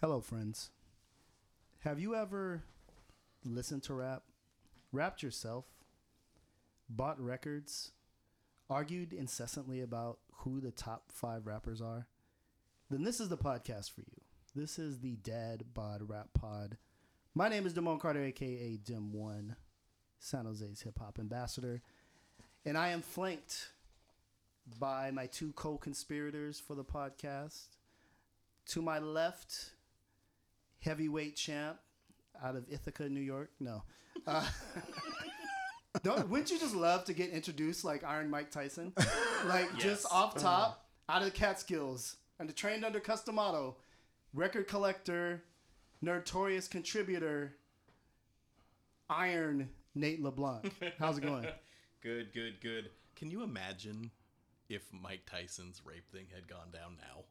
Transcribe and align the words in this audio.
Hello, 0.00 0.20
friends. 0.20 0.70
Have 1.80 1.98
you 1.98 2.14
ever 2.14 2.62
listened 3.44 3.82
to 3.82 3.94
rap, 3.94 4.22
rapped 4.92 5.24
yourself, 5.24 5.64
bought 6.88 7.20
records, 7.20 7.90
argued 8.70 9.12
incessantly 9.12 9.80
about 9.80 10.20
who 10.30 10.60
the 10.60 10.70
top 10.70 11.10
five 11.10 11.48
rappers 11.48 11.80
are? 11.80 12.06
Then 12.88 13.02
this 13.02 13.18
is 13.18 13.28
the 13.28 13.36
podcast 13.36 13.90
for 13.90 14.02
you. 14.02 14.20
This 14.54 14.78
is 14.78 15.00
the 15.00 15.16
Dad 15.16 15.64
Bod 15.74 16.08
Rap 16.08 16.28
Pod. 16.32 16.76
My 17.34 17.48
name 17.48 17.66
is 17.66 17.74
Damone 17.74 17.98
Carter, 17.98 18.22
aka 18.22 18.76
Dim 18.76 19.12
One, 19.12 19.56
San 20.20 20.44
Jose's 20.44 20.82
hip 20.82 21.00
hop 21.00 21.18
ambassador, 21.18 21.82
and 22.64 22.78
I 22.78 22.90
am 22.90 23.02
flanked 23.02 23.72
by 24.78 25.10
my 25.10 25.26
two 25.26 25.50
co-conspirators 25.54 26.60
for 26.60 26.76
the 26.76 26.84
podcast. 26.84 27.66
To 28.66 28.80
my 28.80 29.00
left, 29.00 29.72
heavyweight 30.80 31.36
champ 31.36 31.78
out 32.42 32.56
of 32.56 32.64
Ithaca, 32.70 33.08
New 33.08 33.20
York. 33.20 33.50
No. 33.60 33.82
Uh, 34.26 34.46
don't, 36.02 36.28
wouldn't 36.28 36.50
you 36.50 36.58
just 36.58 36.74
love 36.74 37.04
to 37.04 37.12
get 37.12 37.30
introduced 37.30 37.84
like 37.84 38.04
Iron 38.04 38.30
Mike 38.30 38.50
Tyson? 38.50 38.92
Like 39.46 39.74
just 39.78 40.06
off 40.12 40.36
top, 40.36 40.86
out 41.08 41.22
of 41.22 41.26
the 41.26 41.30
Catskills, 41.30 42.16
and 42.38 42.54
trained 42.54 42.84
under 42.84 43.00
Cus 43.00 43.22
D'Amato, 43.22 43.76
record 44.34 44.68
collector, 44.68 45.42
notorious 46.00 46.68
contributor, 46.68 47.56
Iron 49.10 49.70
Nate 49.94 50.22
LeBlanc. 50.22 50.72
How's 50.98 51.18
it 51.18 51.22
going? 51.22 51.46
Good, 52.00 52.32
good, 52.32 52.60
good. 52.62 52.90
Can 53.16 53.28
you 53.28 53.42
imagine 53.42 54.12
if 54.68 54.84
Mike 54.92 55.22
Tyson's 55.28 55.82
rape 55.84 56.08
thing 56.12 56.26
had 56.32 56.46
gone 56.46 56.70
down 56.72 56.96
now? 56.96 57.24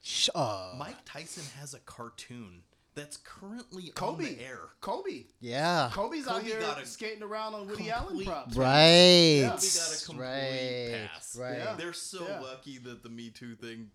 Sh- 0.00 0.30
uh, 0.34 0.72
Mike 0.78 0.96
Tyson 1.04 1.44
has 1.60 1.74
a 1.74 1.78
cartoon 1.80 2.62
that's 2.94 3.16
currently 3.18 3.90
Kobe. 3.94 4.24
on 4.24 4.34
the 4.34 4.40
air. 4.44 4.58
Kobe. 4.80 5.24
yeah. 5.40 5.90
Kobe's 5.92 6.26
out 6.28 6.42
here 6.42 6.60
got 6.60 6.80
a 6.80 6.86
skating 6.86 7.22
around 7.22 7.54
on 7.54 7.66
Woody 7.68 7.90
Allen 7.90 8.24
props. 8.24 8.56
Right. 8.56 9.40
Yeah, 9.40 9.54
we 9.54 9.68
got 9.68 9.98
a 10.02 10.06
complete 10.06 10.24
right. 10.24 11.08
pass. 11.12 11.36
Right. 11.38 11.58
Yeah. 11.58 11.74
They're 11.76 11.92
so 11.92 12.26
Yeah. 12.28 12.40
lucky 12.40 12.78
that 12.78 13.02
the 13.02 13.08
Me 13.08 13.30
Too 13.30 13.54
thing. 13.56 13.90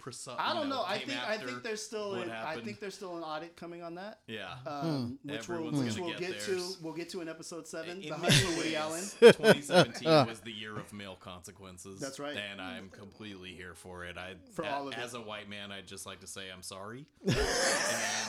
Preci- 0.00 0.34
I 0.38 0.52
don't 0.54 0.64
you 0.64 0.68
know. 0.70 0.82
I 0.86 0.98
think 0.98 1.28
I 1.28 1.36
think 1.36 1.62
there's 1.62 1.82
still 1.82 2.10
what 2.12 2.26
an, 2.26 2.30
I 2.30 2.56
think 2.60 2.80
there's 2.80 2.94
still 2.94 3.16
an 3.16 3.22
audit 3.22 3.56
coming 3.56 3.82
on 3.82 3.94
that. 3.96 4.20
Yeah. 4.26 4.54
Um, 4.66 5.18
which 5.24 5.48
we'll, 5.48 5.70
which 5.70 5.96
we'll 5.98 6.10
get 6.10 6.20
get 6.32 6.40
to. 6.40 6.62
We'll 6.82 6.92
get 6.94 7.08
to 7.10 7.20
in 7.20 7.28
episode 7.28 7.66
seven. 7.66 8.02
In 8.02 8.10
the 8.10 8.18
many 8.18 8.34
hunt 8.34 8.46
for 8.46 8.56
Woody 8.56 8.76
Allen. 8.76 9.04
2017 9.20 10.08
was 10.26 10.40
the 10.40 10.52
year 10.52 10.76
of 10.78 10.92
male 10.92 11.16
consequences. 11.16 12.00
That's 12.00 12.18
right. 12.18 12.36
And 12.36 12.60
I'm 12.60 12.88
completely 12.88 13.50
here 13.50 13.74
for 13.74 14.04
it. 14.04 14.16
I, 14.16 14.34
For 14.54 14.64
a- 14.64 14.70
all 14.70 14.88
of 14.88 14.94
it. 14.94 14.98
as 14.98 15.14
a 15.14 15.20
white 15.20 15.48
man, 15.48 15.70
I'd 15.72 15.86
just 15.86 16.06
like 16.06 16.20
to 16.20 16.26
say 16.26 16.50
I'm 16.52 16.62
sorry. 16.62 17.06
and 17.26 17.36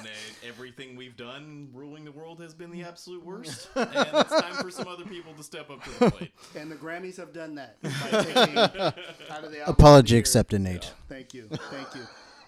uh, 0.08 0.10
everything 0.48 0.96
we've 0.96 1.16
done 1.18 1.70
ruling 1.74 2.06
the 2.06 2.12
world 2.12 2.42
has 2.42 2.54
been 2.54 2.72
the 2.72 2.84
absolute 2.84 3.24
worst. 3.26 3.70
and 3.76 3.90
it's 3.94 4.30
time 4.42 4.54
for 4.56 4.72
some 4.72 4.88
other 4.88 5.06
people 5.06 5.34
to 5.34 5.44
step 5.44 5.70
up 5.70 5.84
to 5.84 6.00
the 6.00 6.12
plate. 6.12 6.32
And 6.58 6.72
the 6.72 6.76
Grammys 6.76 7.18
have 7.18 7.34
done 7.34 7.56
that 7.56 7.82
by 7.82 8.24
taking 8.24 8.56
out 9.32 9.44
of 9.44 9.52
the 9.52 9.70
Apology 9.70 10.18
accepted, 10.18 10.62
Nate. 10.62 10.94
Thank 11.08 11.34
you, 11.34 11.48
thank 11.50 11.96
you. 11.96 12.02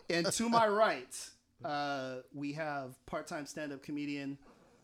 And 0.09 0.25
to 0.31 0.49
my 0.49 0.67
right, 0.67 1.29
uh, 1.63 2.17
we 2.33 2.53
have 2.53 2.93
part-time 3.05 3.45
stand-up 3.45 3.81
comedian, 3.83 4.37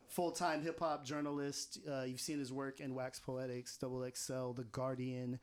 full-time 0.07 0.61
hip-hop 0.61 1.05
journalist. 1.05 1.79
Uh, 1.89 2.03
you've 2.03 2.21
seen 2.21 2.39
his 2.39 2.53
work 2.53 2.79
in 2.79 2.95
Wax 2.95 3.19
Poetics, 3.19 3.77
Double 3.77 4.07
XL, 4.13 4.53
The 4.53 4.65
Guardian. 4.71 5.39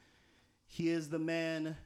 He 0.66 0.88
is 0.88 1.10
the 1.10 1.18
man 1.18 1.76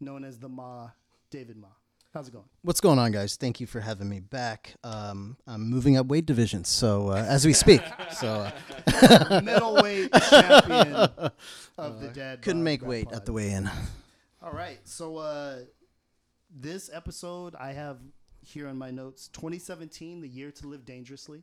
known 0.00 0.24
as 0.24 0.38
the 0.38 0.48
Ma, 0.48 0.90
David 1.30 1.56
Ma. 1.56 1.68
How's 2.14 2.28
it 2.28 2.32
going? 2.32 2.44
What's 2.62 2.80
going 2.80 3.00
on, 3.00 3.10
guys? 3.10 3.34
Thank 3.34 3.58
you 3.58 3.66
for 3.66 3.80
having 3.80 4.08
me 4.08 4.20
back. 4.20 4.76
Um, 4.84 5.36
I'm 5.48 5.68
moving 5.68 5.96
up 5.96 6.06
weight 6.06 6.26
divisions, 6.26 6.68
so 6.68 7.08
uh, 7.08 7.16
as 7.16 7.44
we 7.44 7.52
speak, 7.52 7.82
so 8.12 8.48
uh, 8.86 9.40
Middleweight 9.44 10.12
champion 10.30 10.94
of 11.76 12.00
the 12.00 12.12
dead. 12.14 12.40
couldn't 12.40 12.62
make 12.62 12.86
weight 12.86 13.06
Pod. 13.06 13.14
at 13.14 13.26
the 13.26 13.32
weigh-in. 13.32 13.68
All 14.40 14.52
right. 14.52 14.78
So 14.84 15.16
uh 15.16 15.62
this 16.56 16.88
episode 16.92 17.56
I 17.56 17.72
have 17.72 17.98
here 18.42 18.68
on 18.68 18.78
my 18.78 18.92
notes 18.92 19.26
2017 19.32 20.20
the 20.20 20.28
year 20.28 20.52
to 20.52 20.68
live 20.68 20.84
dangerously. 20.84 21.42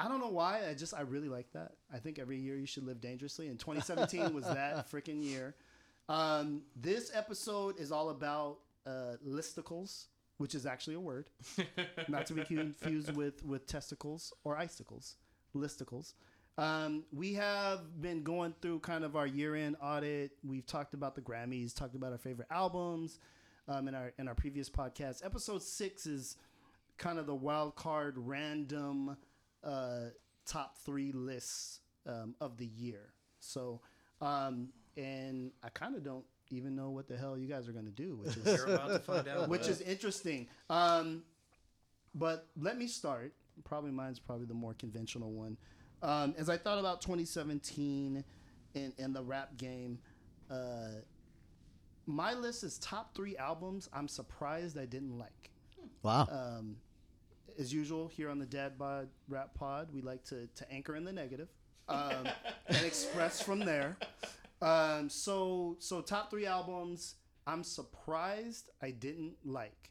I 0.00 0.08
don't 0.08 0.20
know 0.20 0.30
why. 0.30 0.62
I 0.70 0.72
just 0.72 0.94
I 0.94 1.02
really 1.02 1.28
like 1.28 1.52
that. 1.52 1.72
I 1.92 1.98
think 1.98 2.18
every 2.18 2.38
year 2.38 2.56
you 2.56 2.66
should 2.66 2.86
live 2.86 3.02
dangerously 3.02 3.48
and 3.48 3.58
2017 3.60 4.32
was 4.32 4.44
that 4.44 4.90
freaking 4.90 5.22
year. 5.22 5.54
Um 6.08 6.62
this 6.80 7.10
episode 7.14 7.78
is 7.78 7.92
all 7.92 8.08
about 8.08 8.60
uh 8.86 9.16
listicles, 9.26 10.06
which 10.38 10.54
is 10.54 10.66
actually 10.66 10.96
a 10.96 11.00
word. 11.00 11.28
Not 12.08 12.26
to 12.26 12.34
be 12.34 12.44
confused 12.44 13.14
with 13.16 13.44
with 13.44 13.66
testicles 13.66 14.32
or 14.44 14.56
icicles. 14.56 15.16
Listicles. 15.54 16.14
Um, 16.58 17.04
we 17.12 17.34
have 17.34 18.00
been 18.00 18.22
going 18.22 18.54
through 18.62 18.78
kind 18.80 19.04
of 19.04 19.14
our 19.14 19.26
year-end 19.26 19.76
audit. 19.82 20.32
We've 20.42 20.64
talked 20.64 20.94
about 20.94 21.14
the 21.14 21.20
Grammys, 21.20 21.74
talked 21.74 21.94
about 21.94 22.12
our 22.12 22.18
favorite 22.18 22.48
albums 22.50 23.18
um, 23.68 23.88
in 23.88 23.94
our 23.94 24.12
in 24.18 24.28
our 24.28 24.34
previous 24.34 24.70
podcast. 24.70 25.24
Episode 25.24 25.62
six 25.62 26.06
is 26.06 26.36
kind 26.96 27.18
of 27.18 27.26
the 27.26 27.34
wild 27.34 27.76
card, 27.76 28.14
random 28.16 29.16
uh, 29.62 30.06
top 30.46 30.78
three 30.78 31.12
lists 31.12 31.80
um, 32.06 32.34
of 32.40 32.56
the 32.56 32.66
year. 32.66 33.12
So, 33.40 33.80
um, 34.20 34.70
and 34.96 35.50
I 35.62 35.68
kind 35.68 35.94
of 35.94 36.02
don't 36.02 36.24
even 36.50 36.74
know 36.76 36.90
what 36.90 37.08
the 37.08 37.16
hell 37.16 37.36
you 37.36 37.48
guys 37.48 37.68
are 37.68 37.72
going 37.72 37.84
to 37.86 37.90
do, 37.90 38.16
which 38.16 38.36
is 38.36 38.46
You're 38.58 38.66
about 38.74 38.88
to 38.88 38.98
find 38.98 39.28
out. 39.28 39.48
which 39.48 39.62
bud. 39.62 39.70
is 39.70 39.80
interesting. 39.80 40.48
Um, 40.70 41.22
but 42.14 42.46
let 42.60 42.78
me 42.78 42.86
start. 42.86 43.32
Probably 43.64 43.90
mine's 43.90 44.18
probably 44.18 44.46
the 44.46 44.54
more 44.54 44.74
conventional 44.74 45.32
one. 45.32 45.56
Um, 46.02 46.34
as 46.38 46.48
I 46.48 46.56
thought 46.56 46.78
about 46.78 47.00
2017 47.00 48.22
and, 48.74 48.92
and 48.98 49.14
the 49.16 49.22
rap 49.22 49.56
game, 49.56 49.98
uh, 50.50 51.00
my 52.06 52.34
list 52.34 52.62
is 52.62 52.78
top 52.78 53.14
three 53.14 53.36
albums 53.36 53.88
I'm 53.92 54.08
surprised 54.08 54.78
I 54.78 54.84
didn't 54.84 55.18
like. 55.18 55.50
Wow. 56.02 56.28
Um, 56.30 56.76
as 57.58 57.72
usual, 57.72 58.08
here 58.08 58.28
on 58.30 58.38
the 58.38 58.46
Dad 58.46 58.78
Bod 58.78 59.08
Rap 59.28 59.54
Pod, 59.54 59.88
we 59.92 60.02
like 60.02 60.22
to, 60.24 60.46
to 60.54 60.70
anchor 60.70 60.94
in 60.94 61.04
the 61.04 61.12
negative 61.12 61.48
um, 61.88 62.28
and 62.68 62.84
express 62.84 63.40
from 63.40 63.60
there. 63.60 63.96
Um, 64.62 65.08
so, 65.10 65.76
so 65.80 66.00
top 66.00 66.30
three 66.30 66.46
albums 66.46 67.16
I'm 67.46 67.62
surprised 67.62 68.70
I 68.82 68.90
didn't 68.90 69.34
like, 69.44 69.90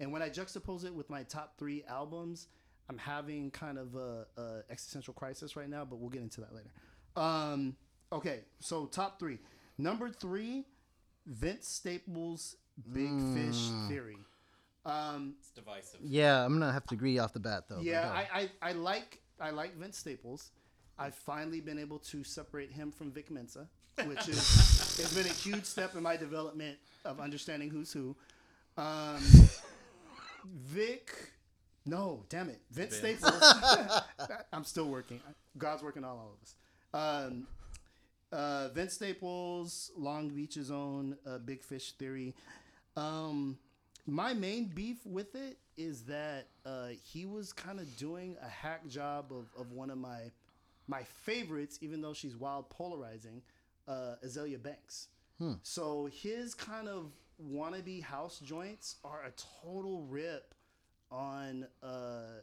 and 0.00 0.12
when 0.12 0.22
I 0.22 0.30
juxtapose 0.30 0.84
it 0.84 0.94
with 0.94 1.10
my 1.10 1.22
top 1.24 1.58
three 1.58 1.84
albums, 1.88 2.48
I'm 2.88 2.98
having 2.98 3.50
kind 3.50 3.78
of 3.78 3.94
a, 3.94 4.26
a 4.36 4.60
existential 4.70 5.14
crisis 5.14 5.56
right 5.56 5.68
now. 5.68 5.84
But 5.84 5.96
we'll 5.96 6.10
get 6.10 6.22
into 6.22 6.40
that 6.42 6.54
later. 6.54 6.70
Um, 7.16 7.76
okay, 8.12 8.40
so 8.60 8.86
top 8.86 9.18
three. 9.18 9.38
Number 9.78 10.08
three, 10.10 10.64
Vince 11.26 11.66
Staples' 11.68 12.56
Big 12.92 13.10
Fish 13.34 13.68
Theory. 13.88 14.18
Um, 14.86 15.34
It's 15.40 15.50
divisive. 15.50 16.00
yeah, 16.04 16.44
I'm 16.44 16.52
gonna 16.58 16.72
have 16.72 16.86
to 16.86 16.94
agree 16.94 17.18
off 17.18 17.32
the 17.32 17.40
bat, 17.40 17.64
though. 17.68 17.80
yeah. 17.80 18.10
I, 18.12 18.50
I, 18.62 18.70
I 18.70 18.72
like 18.72 19.20
I 19.40 19.50
like 19.50 19.76
Vince 19.76 19.98
Staples. 19.98 20.50
I've 20.98 21.14
finally 21.14 21.60
been 21.60 21.78
able 21.78 21.98
to 22.00 22.22
separate 22.22 22.70
him 22.70 22.92
from 22.92 23.10
Vic 23.10 23.30
Mensa, 23.30 23.68
which 24.04 24.28
is 24.28 24.38
has 24.98 25.14
been 25.14 25.26
a 25.26 25.34
huge 25.34 25.64
step 25.64 25.94
in 25.94 26.02
my 26.02 26.16
development 26.16 26.78
of 27.04 27.20
understanding 27.20 27.70
who's 27.70 27.92
who. 27.92 28.16
Um, 28.76 29.22
Vic, 30.44 31.12
no, 31.86 32.24
damn 32.28 32.48
it, 32.48 32.60
Vince 32.70 32.98
Vince. 32.98 33.20
Staples. 33.20 34.00
I'm 34.52 34.64
still 34.64 34.88
working. 34.88 35.20
God's 35.56 35.82
working 35.82 36.04
on 36.04 36.10
all 36.10 36.36
of 36.36 36.42
us. 36.42 36.54
Um, 37.30 37.46
uh, 38.32 38.68
Vince 38.68 38.94
Staples, 38.94 39.92
Long 39.96 40.28
Beach's 40.28 40.70
own 40.70 41.16
uh, 41.26 41.38
Big 41.38 41.62
Fish 41.62 41.92
Theory. 41.92 42.34
Um, 42.96 43.58
my 44.06 44.34
main 44.34 44.66
beef 44.66 44.98
with 45.04 45.34
it 45.34 45.58
is 45.76 46.02
that 46.02 46.46
uh, 46.66 46.88
he 47.02 47.26
was 47.26 47.52
kind 47.52 47.80
of 47.80 47.96
doing 47.96 48.36
a 48.44 48.48
hack 48.48 48.86
job 48.86 49.32
of, 49.32 49.46
of 49.58 49.72
one 49.72 49.90
of 49.90 49.98
my 49.98 50.30
my 50.86 51.02
favorites, 51.02 51.78
even 51.80 52.02
though 52.02 52.12
she's 52.12 52.36
wild 52.36 52.68
polarizing, 52.68 53.40
uh, 53.88 54.14
Azealia 54.24 54.62
Banks. 54.62 55.08
So 55.62 56.08
his 56.12 56.54
kind 56.54 56.88
of 56.88 57.10
wannabe 57.42 58.02
house 58.02 58.38
joints 58.38 58.96
are 59.04 59.22
a 59.24 59.32
total 59.62 60.02
rip 60.08 60.54
on 61.10 61.66
uh, 61.82 62.40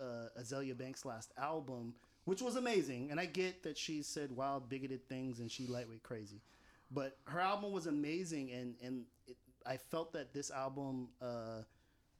uh, 0.00 0.28
Azealia 0.40 0.76
Banks' 0.76 1.04
last 1.04 1.32
album, 1.38 1.94
which 2.24 2.42
was 2.42 2.56
amazing. 2.56 3.10
And 3.10 3.20
I 3.20 3.26
get 3.26 3.62
that 3.62 3.78
she 3.78 4.02
said 4.02 4.32
wild, 4.32 4.68
bigoted 4.68 5.08
things 5.08 5.40
and 5.40 5.50
she 5.50 5.66
lightweight 5.66 6.02
crazy, 6.02 6.42
but 6.90 7.18
her 7.26 7.40
album 7.40 7.72
was 7.72 7.86
amazing. 7.86 8.50
And 8.52 8.74
and 8.82 9.04
it, 9.26 9.36
I 9.66 9.76
felt 9.76 10.12
that 10.12 10.34
this 10.34 10.50
album 10.50 11.08
uh, 11.22 11.62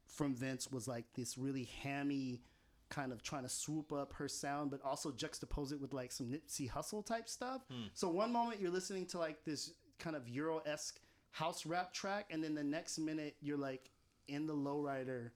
from 0.07 0.33
Vince 0.35 0.71
was 0.71 0.87
like 0.87 1.05
this 1.13 1.37
really 1.37 1.69
hammy 1.83 2.41
kind 2.89 3.11
of 3.11 3.23
trying 3.23 3.43
to 3.43 3.49
swoop 3.49 3.91
up 3.91 4.13
her 4.13 4.27
sound, 4.27 4.71
but 4.71 4.81
also 4.83 5.11
juxtapose 5.11 5.71
it 5.71 5.81
with 5.81 5.93
like 5.93 6.11
some 6.11 6.27
Nipsey 6.27 6.69
Hussle 6.69 7.05
type 7.05 7.27
stuff. 7.29 7.61
So 7.93 8.09
one 8.09 8.31
moment 8.31 8.61
you're 8.61 8.71
listening 8.71 9.05
to 9.07 9.17
like 9.19 9.43
this 9.43 9.71
kind 9.97 10.15
of 10.15 10.27
Euro 10.29 10.61
esque 10.65 10.99
house 11.31 11.65
rap 11.65 11.93
track, 11.93 12.27
and 12.29 12.43
then 12.43 12.55
the 12.55 12.63
next 12.63 12.97
minute 12.99 13.35
you're 13.41 13.57
like 13.57 13.89
in 14.27 14.47
the 14.47 14.53
lowrider 14.53 15.31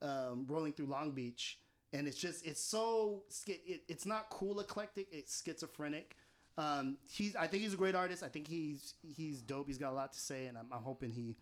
um, 0.00 0.46
rolling 0.48 0.72
through 0.72 0.86
Long 0.86 1.12
Beach, 1.12 1.58
and 1.92 2.06
it's 2.08 2.16
just 2.16 2.46
it's 2.46 2.62
so 2.62 3.24
it, 3.46 3.82
it's 3.88 4.06
not 4.06 4.30
cool 4.30 4.60
eclectic. 4.60 5.08
It's 5.12 5.42
schizophrenic. 5.42 6.16
Um, 6.58 6.98
he's 7.10 7.34
I 7.36 7.46
think 7.46 7.62
he's 7.62 7.74
a 7.74 7.78
great 7.78 7.94
artist. 7.94 8.22
I 8.22 8.28
think 8.28 8.46
he's 8.46 8.94
he's 9.02 9.40
dope. 9.40 9.66
He's 9.66 9.78
got 9.78 9.92
a 9.92 9.94
lot 9.96 10.12
to 10.12 10.18
say, 10.20 10.46
and 10.46 10.56
I'm, 10.58 10.66
I'm 10.72 10.82
hoping 10.82 11.10
he 11.10 11.36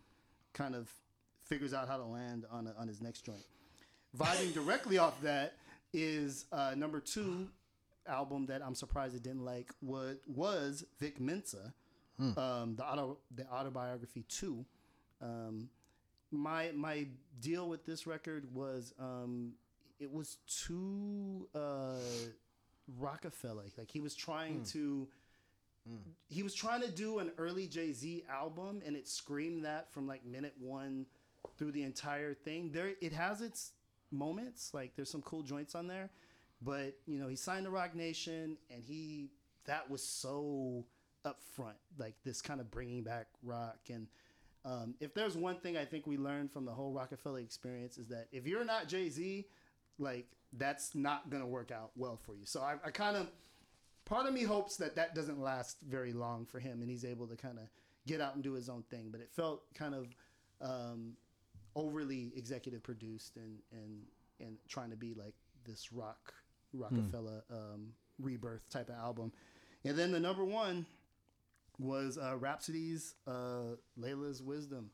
kind 0.53 0.75
of 0.75 0.91
figures 1.45 1.75
out 1.75 1.89
how 1.89 1.97
to 1.97 2.05
land 2.05 2.45
on 2.51 2.67
a, 2.67 2.75
on 2.79 2.87
his 2.89 3.01
next 3.01 3.23
joint. 3.25 3.45
Vibing 4.17 4.53
directly 4.53 4.99
off 4.99 5.21
that 5.23 5.55
is 5.93 6.47
uh, 6.53 6.75
number 6.77 7.01
two 7.01 7.49
album 8.07 8.47
that 8.47 8.63
I'm 8.63 8.75
surprised 8.75 9.15
it 9.15 9.23
didn't 9.23 9.45
like. 9.45 9.71
What 9.81 10.21
was 10.27 10.85
Vic 10.99 11.21
Mensa, 11.21 11.73
um, 12.37 12.75
the 12.77 12.85
auto 12.85 13.19
the 13.35 13.47
autobiography 13.49 14.25
two. 14.29 14.65
Um, 15.23 15.69
my 16.31 16.71
my 16.75 17.07
deal 17.41 17.69
with 17.69 17.85
this 17.87 18.07
record 18.07 18.53
was 18.55 18.93
um, 18.99 19.53
it 19.99 20.11
was 20.13 20.39
too 20.47 21.49
uh, 21.55 21.95
Roc-A-Fella. 22.99 23.63
Like 23.79 23.91
he 23.91 24.01
was 24.01 24.15
trying 24.15 24.65
to 24.73 25.09
he 26.29 26.43
was 26.43 26.55
trying 26.55 26.83
to 26.83 26.91
do 26.91 27.19
an 27.21 27.33
early 27.39 27.67
Jay 27.67 27.93
Z 27.93 28.25
album, 28.31 28.83
and 28.85 28.97
it 28.97 29.09
screamed 29.09 29.65
that 29.65 29.93
from 29.93 30.07
like 30.07 30.25
minute 30.25 30.55
one 30.59 31.07
through 31.57 31.73
the 31.73 31.83
entire 31.83 32.35
thing. 32.35 32.71
There, 32.73 32.93
it 33.01 33.13
has 33.13 33.41
its 33.41 33.73
moments. 34.11 34.73
Like 34.73 34.93
there's 34.97 35.11
some 35.11 35.23
cool 35.23 35.43
joints 35.43 35.75
on 35.75 35.87
there, 35.87 36.11
but 36.63 36.97
you 37.07 37.19
know 37.19 37.29
he 37.29 37.37
signed 37.37 37.65
to 37.65 37.71
Roc 37.71 37.95
Nation, 37.95 38.57
and 38.71 38.83
he 38.85 39.31
that 39.67 39.91
was 39.91 40.03
so 40.03 40.85
upfront. 41.25 41.79
Like 41.99 42.15
this 42.25 42.41
kind 42.43 42.61
of 42.61 42.71
bringing 42.71 43.03
back 43.03 43.27
rock 43.43 43.79
and. 43.89 44.07
Um, 44.63 44.95
if 45.01 45.15
there's 45.15 45.39
one 45.39 45.57
thing 45.57 45.79
I 45.79 45.87
think 45.87 46.07
we 46.07 46.19
learned 46.19 46.53
from 46.53 46.67
the 46.67 46.71
whole 46.71 46.93
Roc-A-Fella 46.93 47.41
experience 47.41 47.97
is 47.97 48.09
that 48.09 48.27
if 48.31 48.47
you're 48.47 48.63
not 48.63 48.89
Jay 48.89 49.09
Z, 49.09 49.47
like 49.99 50.27
that's 50.53 50.95
not 50.95 51.31
gonna 51.31 51.47
work 51.47 51.71
out 51.71 51.93
well 51.97 52.19
for 52.19 52.35
you. 52.35 52.45
So 52.45 52.61
I, 52.61 52.75
I 52.85 52.91
kind 52.91 53.17
of 53.17 53.29
part 54.11 54.27
of 54.27 54.35
me 54.35 54.43
hopes 54.43 54.77
that 54.77 54.97
that 54.97 55.15
doesn't 55.15 55.41
last 55.41 55.79
very 55.89 56.13
long 56.13 56.45
for 56.45 56.59
him 56.59 56.83
and 56.83 56.91
he's 56.91 57.05
able 57.05 57.27
to 57.29 57.37
kind 57.37 57.59
of 57.59 57.65
get 58.07 58.21
out 58.21 58.35
and 58.35 58.43
do 58.43 58.55
his 58.55 58.69
own 58.69 58.83
thing 58.91 59.09
but 59.11 59.21
it 59.21 59.31
felt 59.31 59.63
kind 59.73 59.95
of 59.95 60.07
um, 60.61 61.13
overly 61.81 62.33
executive 62.37 62.83
produced 62.83 63.37
and 63.37 63.59
and 63.73 64.03
and 64.41 64.57
trying 64.69 64.91
to 64.91 64.97
be 64.97 65.15
like 65.15 65.35
this 65.65 65.93
rock 65.93 66.33
Roc-A-Fella 66.73 67.43
um, 67.51 67.93
rebirth 68.19 68.69
type 68.71 68.89
of 68.89 68.95
album. 68.95 69.33
And 69.85 69.99
then 69.99 70.13
the 70.13 70.21
number 70.21 70.45
one 70.45 70.87
was 71.79 72.17
uh, 72.17 72.37
Rapsody's 72.37 73.15
uh, 73.27 73.77
Laila's 73.97 74.43
Wisdom. 74.43 74.91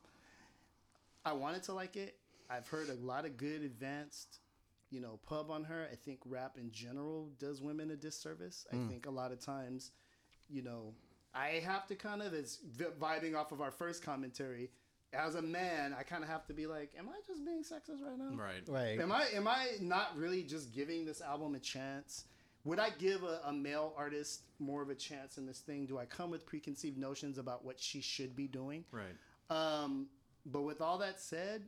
I 1.23 1.33
wanted 1.33 1.63
to 1.63 1.73
like 1.73 1.95
it. 1.95 2.15
I've 2.49 2.67
heard 2.67 2.89
a 2.89 2.95
lot 2.95 3.25
of 3.25 3.37
good 3.37 3.61
advanced 3.61 4.39
you 4.89 5.01
know, 5.01 5.19
pub 5.27 5.51
on 5.51 5.63
her. 5.65 5.87
I 5.91 5.95
think 5.95 6.19
rap 6.25 6.55
in 6.57 6.71
general 6.71 7.29
does 7.39 7.61
women 7.61 7.91
a 7.91 7.95
disservice. 7.95 8.65
I 8.71 8.77
think 8.87 9.05
a 9.05 9.11
lot 9.11 9.31
of 9.31 9.39
times, 9.39 9.91
you 10.49 10.61
know, 10.61 10.93
I 11.33 11.61
have 11.65 11.87
to 11.87 11.95
kind 11.95 12.21
of, 12.21 12.33
as 12.33 12.59
vibing 12.99 13.35
off 13.35 13.51
of 13.51 13.61
our 13.61 13.71
first 13.71 14.01
commentary, 14.03 14.69
as 15.13 15.35
a 15.35 15.41
man, 15.41 15.95
I 15.97 16.03
kind 16.03 16.23
of 16.23 16.29
have 16.29 16.45
to 16.47 16.53
be 16.53 16.67
like, 16.67 16.91
am 16.97 17.07
I 17.09 17.19
just 17.25 17.45
being 17.45 17.63
sexist 17.63 18.05
right 18.05 18.17
now? 18.17 18.35
Right. 18.35 18.67
Right. 18.67 18.99
Am 18.99 19.11
I 19.11 19.25
am 19.33 19.47
I 19.47 19.67
not 19.81 20.17
really 20.17 20.43
just 20.43 20.73
giving 20.73 21.05
this 21.05 21.21
album 21.21 21.55
a 21.55 21.59
chance? 21.59 22.25
Would 22.65 22.79
I 22.79 22.89
give 22.97 23.23
a, 23.23 23.41
a 23.45 23.53
male 23.53 23.93
artist 23.97 24.41
more 24.59 24.81
of 24.81 24.89
a 24.89 24.95
chance 24.95 25.37
in 25.37 25.45
this 25.45 25.59
thing? 25.59 25.85
Do 25.85 25.97
I 25.97 26.05
come 26.05 26.29
with 26.29 26.45
preconceived 26.45 26.97
notions 26.97 27.37
about 27.37 27.63
what 27.63 27.79
she 27.79 28.01
should 28.01 28.35
be 28.35 28.47
doing? 28.47 28.83
Right. 28.91 29.15
Um, 29.49 30.07
but 30.45 30.63
with 30.63 30.81
all 30.81 30.97
that 30.97 31.21
said, 31.21 31.63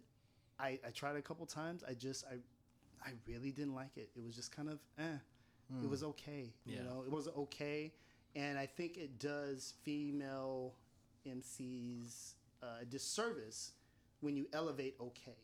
I, 0.59 0.79
I 0.85 0.89
tried 0.93 1.15
a 1.15 1.21
couple 1.21 1.45
times. 1.45 1.83
I 1.87 1.93
just 1.93 2.25
I 2.25 2.35
I 3.07 3.13
really 3.27 3.51
didn't 3.51 3.75
like 3.75 3.95
it. 3.95 4.09
It 4.15 4.23
was 4.23 4.35
just 4.35 4.55
kind 4.55 4.69
of 4.69 4.79
eh. 4.97 5.17
It 5.83 5.89
was 5.89 6.03
okay. 6.03 6.51
You 6.65 6.77
know, 6.77 7.03
it 7.05 7.11
was 7.11 7.27
okay, 7.27 7.93
and 8.35 8.57
I 8.57 8.65
think 8.65 8.97
it 8.97 9.19
does 9.19 9.75
female 9.83 10.73
MCs 11.27 12.33
a 12.61 12.85
disservice 12.85 13.71
when 14.21 14.35
you 14.35 14.47
elevate 14.53 14.95
okay 14.99 15.37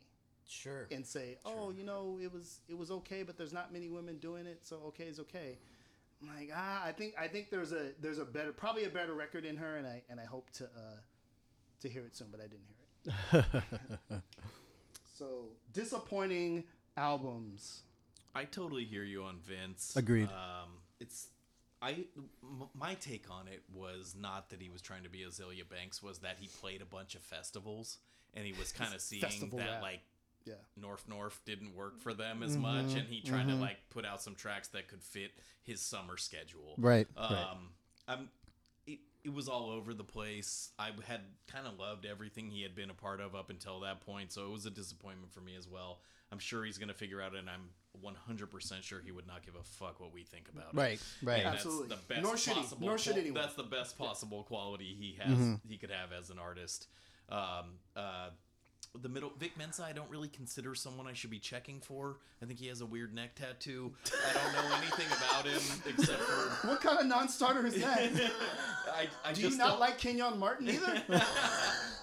Sure. 0.47 0.87
and 0.91 1.05
say, 1.05 1.37
"Oh, 1.43 1.71
you 1.71 1.83
know, 1.83 2.19
it 2.21 2.31
was 2.31 2.59
it 2.67 2.77
was 2.77 2.91
okay, 2.91 3.23
but 3.23 3.37
there's 3.37 3.53
not 3.53 3.73
many 3.73 3.89
women 3.89 4.17
doing 4.19 4.45
it, 4.45 4.59
so 4.65 4.77
okay 4.87 5.05
is 5.05 5.19
okay." 5.19 5.57
I'm 6.21 6.27
like, 6.27 6.49
ah, 6.55 6.83
I 6.85 6.91
think 6.91 7.13
I 7.19 7.27
think 7.27 7.49
there's 7.49 7.71
a 7.71 7.91
there's 7.99 8.19
a 8.19 8.25
better 8.25 8.51
probably 8.53 8.85
a 8.85 8.89
better 8.89 9.13
record 9.13 9.45
in 9.45 9.57
her, 9.57 9.77
and 9.77 9.87
I 9.87 10.03
and 10.09 10.19
I 10.19 10.25
hope 10.25 10.49
to 10.53 10.65
uh, 10.65 10.97
to 11.81 11.89
hear 11.89 12.03
it 12.05 12.15
soon, 12.15 12.27
but 12.31 12.39
I 12.39 12.43
didn't 12.47 12.67
hear 13.31 13.45
it. 14.13 14.21
so 15.17 15.45
disappointing 15.73 16.63
albums. 16.97 17.81
I 18.33 18.43
totally 18.45 18.83
hear 18.85 19.03
you 19.03 19.23
on 19.23 19.39
Vince. 19.39 19.95
Agreed. 19.95 20.27
Um, 20.29 20.69
it's 20.99 21.27
I 21.85 22.05
m- 22.43 22.69
my 22.73 22.95
take 22.95 23.29
on 23.29 23.47
it 23.47 23.63
was 23.73 24.15
not 24.19 24.49
that 24.49 24.61
he 24.61 24.69
was 24.69 24.81
trying 24.81 25.03
to 25.03 25.09
be 25.09 25.19
Azealia 25.19 25.67
Banks, 25.69 26.01
was 26.01 26.19
that 26.19 26.37
he 26.39 26.47
played 26.47 26.81
a 26.81 26.85
bunch 26.85 27.15
of 27.15 27.21
festivals 27.21 27.97
and 28.33 28.45
he 28.45 28.53
was 28.53 28.71
kind 28.71 28.93
of 28.93 29.01
seeing 29.09 29.21
Festival 29.21 29.59
that 29.59 29.69
rap. 29.69 29.81
like 29.81 30.01
Yeah, 30.45 30.53
North 30.75 31.05
North 31.07 31.39
didn't 31.45 31.75
work 31.75 31.99
for 32.01 32.13
them 32.13 32.43
as 32.43 32.57
much, 32.57 32.93
and 32.95 33.07
he 33.07 33.21
tried 33.21 33.47
to 33.47 33.55
like 33.55 33.77
put 33.89 34.05
out 34.05 34.21
some 34.21 34.35
tracks 34.35 34.67
that 34.69 34.87
could 34.87 35.03
fit 35.03 35.31
his 35.63 35.81
summer 35.81 36.17
schedule. 36.17 36.75
Right, 36.77 37.07
Um, 37.17 37.29
right. 37.31 37.47
I'm. 38.07 38.29
It, 39.25 39.29
it 39.29 39.33
was 39.33 39.47
all 39.47 39.69
over 39.69 39.93
the 39.93 40.03
place. 40.03 40.71
I 40.77 40.91
had 41.07 41.21
kind 41.51 41.67
of 41.67 41.79
loved 41.79 42.05
everything 42.05 42.49
he 42.49 42.61
had 42.61 42.75
been 42.75 42.89
a 42.89 42.93
part 42.93 43.19
of 43.21 43.35
up 43.35 43.49
until 43.49 43.79
that 43.81 44.01
point, 44.05 44.31
so 44.31 44.45
it 44.45 44.51
was 44.51 44.65
a 44.65 44.69
disappointment 44.69 45.33
for 45.33 45.41
me 45.41 45.55
as 45.57 45.67
well. 45.67 45.99
I'm 46.31 46.39
sure 46.39 46.65
he's 46.65 46.77
going 46.77 46.89
to 46.89 46.95
figure 46.95 47.21
out, 47.21 47.35
and 47.35 47.49
I'm 47.49 47.69
100% 48.03 48.83
sure 48.83 48.99
he 49.03 49.11
would 49.11 49.27
not 49.27 49.45
give 49.45 49.55
a 49.55 49.63
fuck 49.63 49.99
what 49.99 50.13
we 50.13 50.23
think 50.23 50.49
about 50.49 50.73
it. 50.73 50.77
Right. 50.77 50.99
Right. 51.23 51.45
And 51.45 51.55
Absolutely. 51.55 51.87
That's 51.89 52.01
the 52.01 52.13
best 52.13 52.23
Nor 52.23 52.37
should 52.37 52.53
he. 52.53 52.59
possible. 52.61 52.87
Nor 52.87 52.97
should 52.97 53.13
qual- 53.13 53.21
anyone. 53.21 53.41
That's 53.41 53.55
the 53.55 53.63
best 53.63 53.97
possible 53.97 54.43
quality 54.43 54.95
he 54.99 55.17
has. 55.19 55.37
Mm-hmm. 55.37 55.55
He 55.69 55.77
could 55.77 55.91
have 55.91 56.11
as 56.11 56.29
an 56.29 56.39
artist. 56.39 56.87
Um, 57.29 57.79
uh, 57.95 58.29
the 59.01 59.09
middle 59.09 59.31
Vic 59.39 59.57
Mensa, 59.57 59.83
I 59.83 59.91
don't 59.93 60.09
really 60.09 60.27
consider 60.27 60.75
someone 60.75 61.07
I 61.07 61.13
should 61.13 61.29
be 61.29 61.39
checking 61.39 61.79
for. 61.81 62.17
I 62.41 62.45
think 62.45 62.59
he 62.59 62.67
has 62.67 62.81
a 62.81 62.85
weird 62.85 63.13
neck 63.13 63.35
tattoo. 63.35 63.93
I 64.29 64.33
don't 64.33 64.53
know 64.53 64.75
anything 64.77 65.07
about 65.07 65.45
him 65.45 65.61
except 65.87 66.21
for 66.21 66.67
what 66.67 66.81
kind 66.81 66.99
of 66.99 67.05
non-starter 67.07 67.65
is 67.67 67.75
that? 67.81 68.11
I, 68.93 69.07
I 69.23 69.33
Do 69.33 69.41
just 69.41 69.53
you 69.53 69.57
not 69.57 69.69
don't- 69.71 69.79
like 69.79 69.97
Kenyon 69.97 70.37
Martin 70.39 70.69
either? 70.69 71.01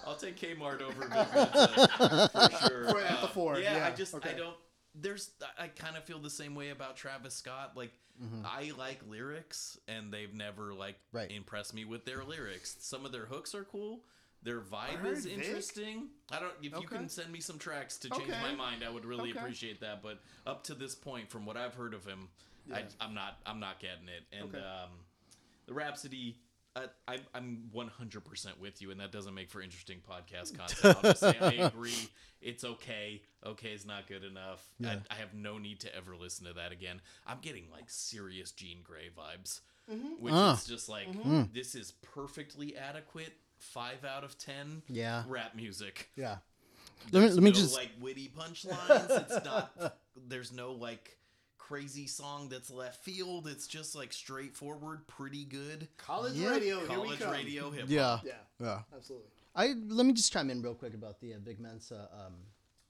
I'll 0.05 0.15
take 0.17 0.37
Kmart 0.39 0.81
over 0.81 1.01
Vic 1.07 1.09
Mensa 1.33 2.27
for 2.31 2.67
sure. 2.67 2.89
For- 2.89 2.99
at 3.01 3.21
the 3.21 3.25
uh, 3.25 3.27
four, 3.27 3.57
Yeah, 3.59 3.77
yeah, 3.77 3.87
I 3.87 3.91
just 3.95 4.13
okay. 4.15 4.31
I 4.31 4.33
don't. 4.33 4.55
There's 4.95 5.31
I 5.57 5.67
kind 5.69 5.97
of 5.97 6.03
feel 6.03 6.19
the 6.19 6.29
same 6.29 6.53
way 6.55 6.69
about 6.69 6.95
Travis 6.97 7.33
Scott. 7.33 7.71
Like 7.75 7.93
mm-hmm. 8.21 8.45
I 8.45 8.71
like 8.77 8.99
lyrics, 9.09 9.79
and 9.87 10.13
they've 10.13 10.33
never 10.33 10.73
like 10.73 10.97
Right. 11.11 11.31
impressed 11.31 11.73
me 11.73 11.83
with 11.85 12.05
their 12.05 12.23
lyrics. 12.23 12.75
Some 12.79 13.05
of 13.05 13.11
their 13.11 13.25
hooks 13.25 13.55
are 13.55 13.63
cool. 13.63 14.01
Their 14.43 14.59
vibe 14.59 14.95
heard 14.97 15.17
is 15.17 15.25
Vic. 15.25 15.37
interesting. 15.37 16.09
I 16.31 16.39
don't. 16.39 16.53
If 16.61 16.79
you 16.79 16.87
can 16.87 17.07
send 17.09 17.31
me 17.31 17.39
some 17.39 17.57
tracks 17.57 17.97
to 17.99 18.09
change 18.09 18.23
Okay. 18.29 18.41
my 18.41 18.53
mind, 18.53 18.83
I 18.83 18.89
would 18.89 19.05
really 19.05 19.29
Okay. 19.31 19.39
appreciate 19.39 19.79
that. 19.81 20.01
But 20.03 20.19
up 20.45 20.63
to 20.65 20.73
this 20.75 20.95
point, 20.95 21.29
from 21.29 21.45
what 21.45 21.55
I've 21.57 21.75
heard 21.75 21.93
of 21.93 22.05
him, 22.05 22.29
I, 22.73 22.79
Yeah. 22.79 22.85
I'm 22.99 23.13
not. 23.13 23.39
I'm 23.45 23.59
not 23.59 23.79
getting 23.79 24.07
it. 24.09 24.23
And 24.31 24.53
Okay. 24.53 24.63
um, 24.65 24.89
the 25.65 25.73
Rapsody. 25.73 26.37
Uh, 26.75 26.87
I, 27.07 27.19
I'm 27.35 27.69
100% 27.71 28.57
with 28.59 28.81
you, 28.81 28.89
and 28.89 28.99
that 28.99 29.11
doesn't 29.11 29.35
make 29.35 29.51
for 29.51 29.61
interesting 29.61 29.99
podcast 30.01 30.57
content. 30.57 30.97
I'll 30.97 31.03
just 31.03 31.19
say 31.19 31.37
I 31.39 31.67
agree. 31.67 32.09
It's 32.41 32.63
okay. 32.63 33.21
Okay 33.45 33.73
is 33.73 33.85
not 33.85 34.07
good 34.07 34.23
enough. 34.23 34.67
Yeah. 34.79 34.95
I, 35.11 35.13
I 35.13 35.17
have 35.19 35.35
no 35.35 35.59
need 35.59 35.81
to 35.81 35.95
ever 35.95 36.15
listen 36.15 36.47
to 36.47 36.53
that 36.53 36.71
again. 36.71 36.99
I'm 37.27 37.37
getting 37.43 37.69
like 37.71 37.91
serious 37.91 38.51
Jean 38.51 38.79
Grae 38.79 39.11
vibes, 39.13 39.61
which 40.19 40.33
Ah. 40.33 40.55
is 40.55 40.65
just 40.65 40.89
like 40.89 41.09
this 41.53 41.75
is 41.75 41.91
perfectly 42.01 42.75
adequate. 42.75 43.33
Five 43.71 44.03
out 44.05 44.23
of 44.23 44.37
ten. 44.37 44.81
Yeah. 44.89 45.23
Rap 45.27 45.55
music. 45.55 46.09
Yeah. 46.15 46.37
Let 47.11 47.23
me 47.23 47.29
let 47.29 47.43
me 47.43 47.49
no, 47.49 47.55
just 47.55 47.73
like 47.75 47.89
witty 47.99 48.31
punchlines. 48.37 49.21
it's 49.31 49.43
not. 49.45 49.97
There's 50.27 50.51
no 50.51 50.73
like 50.73 51.17
crazy 51.57 52.07
song 52.07 52.49
that's 52.49 52.69
left 52.69 53.03
field. 53.03 53.47
It's 53.47 53.67
just 53.67 53.95
like 53.95 54.13
straightforward, 54.13 55.07
pretty 55.07 55.45
good. 55.45 55.87
College 55.97 56.33
Yeah. 56.33 56.49
radio, 56.51 56.79
here 56.81 56.89
we 56.89 56.95
College 57.07 57.19
come. 57.19 57.31
radio 57.31 57.71
hip 57.71 57.81
hop. 57.83 57.89
yeah 57.89 58.19
Yeah, 58.23 58.31
yeah. 58.59 58.79
absolutely. 58.95 59.27
I 59.55 59.73
let 59.87 60.05
me 60.05 60.13
just 60.13 60.31
chime 60.31 60.49
in 60.49 60.61
real 60.61 60.75
quick 60.75 60.93
about 60.93 61.19
the 61.19 61.33
uh, 61.33 61.37
Big 61.43 61.59
Mensa 61.59 62.09
um, 62.13 62.33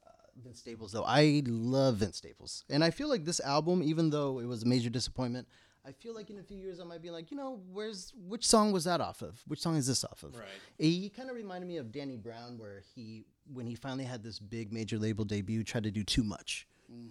uh, 0.06 0.10
Vince 0.44 0.60
Staples 0.60 0.92
though. 0.92 1.03
I 1.06 1.44
love 1.46 1.98
Vince 1.98 2.18
Staples, 2.18 2.63
and 2.70 2.84
I 2.84 2.89
feel 2.89 3.10
like 3.10 3.25
this 3.25 3.39
album, 3.42 3.84
even 3.84 4.10
though 4.10 4.39
it 4.39 4.46
was 4.46 4.63
a 4.63 4.68
major 4.68 4.89
disappointment, 4.89 5.48
I 5.86 5.92
feel 5.92 6.13
like 6.16 6.30
in 6.30 6.40
a 6.40 6.44
few 6.44 6.58
years 6.58 6.80
I 6.80 6.86
might 6.86 7.02
be 7.02 7.12
like, 7.12 7.30
you 7.30 7.38
know, 7.38 7.60
where's 7.72 8.13
which 8.28 8.48
song 8.48 8.72
was 8.72 8.86
that 8.86 9.02
off 9.02 9.22
of? 9.22 9.42
Which 9.48 9.60
song 9.60 9.75
is 9.75 9.86
this 9.88 10.04
off 10.06 10.24
of? 10.24 10.36
Right. 10.36 10.48
He 10.78 11.10
kind 11.10 11.30
of 11.30 11.36
reminded 11.36 11.68
me 11.68 11.78
of 11.78 11.92
Danny 11.92 12.16
Brown, 12.18 12.58
where 12.58 12.82
he 12.96 13.25
when 13.52 13.66
he 13.66 13.75
finally 13.75 14.06
had 14.06 14.24
this 14.24 14.40
big 14.40 14.72
major 14.72 14.98
label 14.98 15.25
debut, 15.25 15.63
tried 15.63 15.84
to 15.84 15.92
do 15.92 16.04
too 16.04 16.24
much. 16.24 16.68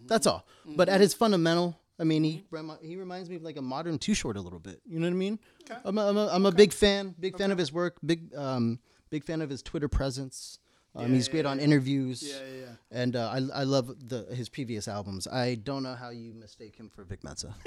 That's 0.06 0.26
all. 0.26 0.46
But 0.64 0.88
at 0.88 1.00
his 1.00 1.12
fundamental, 1.12 1.78
I 1.98 2.04
mean, 2.04 2.24
he 2.24 2.44
remi- 2.50 2.78
he 2.82 2.96
reminds 2.96 3.28
me 3.28 3.36
of 3.36 3.42
like 3.42 3.56
a 3.56 3.62
modern 3.62 3.98
Too 3.98 4.14
Short 4.14 4.36
a 4.36 4.40
little 4.40 4.58
bit. 4.60 4.80
You 4.86 4.98
know 5.00 5.06
what 5.06 5.12
I 5.12 5.16
mean? 5.16 5.38
Okay. 5.70 5.80
I'm 5.84 5.98
a, 5.98 6.08
I'm 6.08 6.16
a, 6.16 6.26
I'm 6.28 6.46
a 6.46 6.52
big 6.52 6.72
fan, 6.72 7.14
big 7.20 7.36
fan 7.36 7.50
of 7.50 7.58
his 7.58 7.72
work, 7.72 7.96
big 8.04 8.34
um, 8.34 8.78
big 9.10 9.24
fan 9.24 9.42
of 9.42 9.50
his 9.50 9.62
Twitter 9.62 9.88
presence. 9.88 10.58
Um, 10.94 11.12
he's 11.14 11.26
Yeah, 11.26 11.32
great 11.32 11.44
yeah, 11.44 11.50
on 11.50 11.60
interviews. 11.60 12.22
Yeah, 12.22 12.36
yeah, 12.46 12.60
yeah. 12.60 12.72
And 12.90 13.16
uh, 13.16 13.28
I, 13.30 13.60
I 13.60 13.64
love 13.64 14.08
the 14.08 14.26
his 14.34 14.48
previous 14.48 14.88
albums. 14.88 15.26
I 15.26 15.54
don't 15.56 15.82
know 15.82 15.94
how 15.94 16.10
you 16.10 16.32
mistake 16.34 16.76
him 16.76 16.90
for 16.94 17.04
Vic 17.04 17.24
Mensa. 17.24 17.54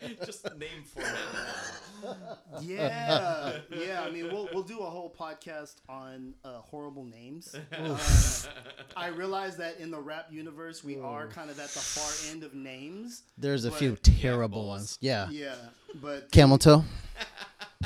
Just 0.24 0.44
name 0.56 0.84
for 0.84 1.02
it. 1.02 2.16
Yeah, 2.60 3.58
yeah. 3.70 4.02
I 4.02 4.10
mean, 4.10 4.28
we'll 4.32 4.48
we'll 4.52 4.62
do 4.62 4.80
a 4.80 4.88
whole 4.90 5.12
podcast 5.18 5.76
on 5.88 6.34
uh, 6.44 6.58
horrible 6.58 7.04
names. 7.04 7.54
Um, 7.76 7.96
I 8.96 9.08
realize 9.08 9.56
that 9.56 9.78
in 9.80 9.90
the 9.90 10.00
rap 10.00 10.28
universe, 10.30 10.84
we 10.84 10.98
are 10.98 11.26
kind 11.28 11.50
of 11.50 11.58
at 11.58 11.68
the 11.70 11.80
far 11.80 12.30
end 12.32 12.44
of 12.44 12.54
names. 12.54 13.22
There's 13.36 13.64
a 13.64 13.70
few 13.70 13.96
terrible 13.96 14.62
balls. 14.62 14.68
ones. 14.68 14.98
Yeah. 15.00 15.28
Yeah, 15.30 15.54
but 16.00 16.30
Camel 16.30 16.58
toe. 16.58 16.84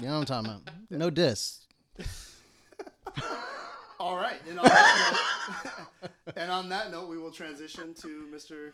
you 0.00 0.06
know 0.06 0.18
what 0.18 0.30
I'm 0.30 0.44
talking 0.44 0.50
about. 0.62 0.74
No 0.90 1.10
diss. 1.10 1.66
all 3.98 4.16
right. 4.16 4.40
And 4.48 4.58
on 4.60 4.66
note, 4.66 6.10
and 6.36 6.50
on 6.50 6.68
that 6.68 6.90
note, 6.92 7.08
we 7.08 7.18
will 7.18 7.32
transition 7.32 7.94
to 7.94 8.26
Mr. 8.32 8.72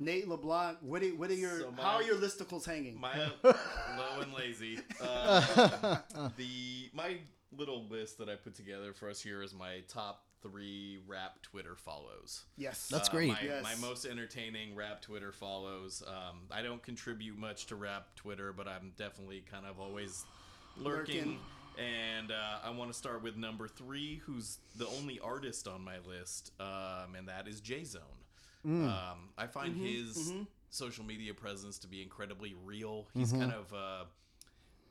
Nate 0.00 0.26
LeBlanc. 0.26 0.78
What 0.80 1.02
are, 1.02 1.08
what 1.10 1.30
are 1.30 1.34
your 1.34 1.60
So 1.60 1.70
my- 1.76 1.82
how 1.82 1.96
are 1.96 2.02
your 2.02 2.16
listicles 2.16 2.64
hanging? 2.64 2.98
My 3.00 3.12
low 3.44 4.20
and 4.20 4.32
lazy. 4.32 4.78
Um, 5.00 5.98
the 6.36 6.90
my 6.92 7.18
little 7.56 7.84
list 7.88 8.18
that 8.18 8.28
I 8.28 8.34
put 8.36 8.54
together 8.54 8.92
for 8.92 9.08
us 9.10 9.20
here 9.20 9.42
is 9.42 9.52
my 9.54 9.80
top 9.88 10.24
three 10.42 10.98
rap 11.06 11.42
Twitter 11.42 11.76
follows. 11.76 12.44
yes, 12.56 12.88
That's 12.90 13.08
Uh, 13.08 13.12
great. 13.12 13.28
My, 13.28 13.40
Yes. 13.44 13.62
my 13.62 13.74
most 13.86 14.06
entertaining 14.06 14.74
rap 14.74 15.02
Twitter 15.02 15.32
follows. 15.32 16.02
Um, 16.06 16.46
I 16.50 16.62
don't 16.62 16.82
contribute 16.82 17.36
much 17.36 17.66
to 17.66 17.76
rap 17.76 18.14
Twitter, 18.16 18.52
but 18.54 18.66
I'm 18.66 18.92
definitely 18.96 19.42
kind 19.50 19.66
of 19.66 19.78
always 19.78 20.24
lurking. 20.78 21.16
Lurking. 21.16 21.38
And 21.78 22.30
uh, 22.32 22.58
I 22.64 22.70
want 22.70 22.90
to 22.90 22.96
start 22.96 23.22
with 23.22 23.36
number 23.36 23.68
three, 23.68 24.16
who's 24.24 24.58
the 24.76 24.86
only 24.88 25.18
artist 25.20 25.68
on 25.68 25.82
my 25.84 25.98
list, 26.06 26.52
um, 26.60 27.14
and 27.16 27.28
that 27.28 27.46
is 27.46 27.60
J 27.60 27.84
Zone. 27.84 28.00
Mm. 28.66 28.84
Um, 28.84 29.28
I 29.38 29.46
find 29.46 29.74
mm-hmm. 29.74 29.84
his 29.84 30.16
mm-hmm. 30.16 30.42
social 30.70 31.04
media 31.04 31.34
presence 31.34 31.78
to 31.78 31.88
be 31.88 32.02
incredibly 32.02 32.54
real. 32.64 33.08
He's 33.14 33.32
mm-hmm. 33.32 33.40
kind 33.40 33.52
of 33.52 33.72
a 33.72 34.06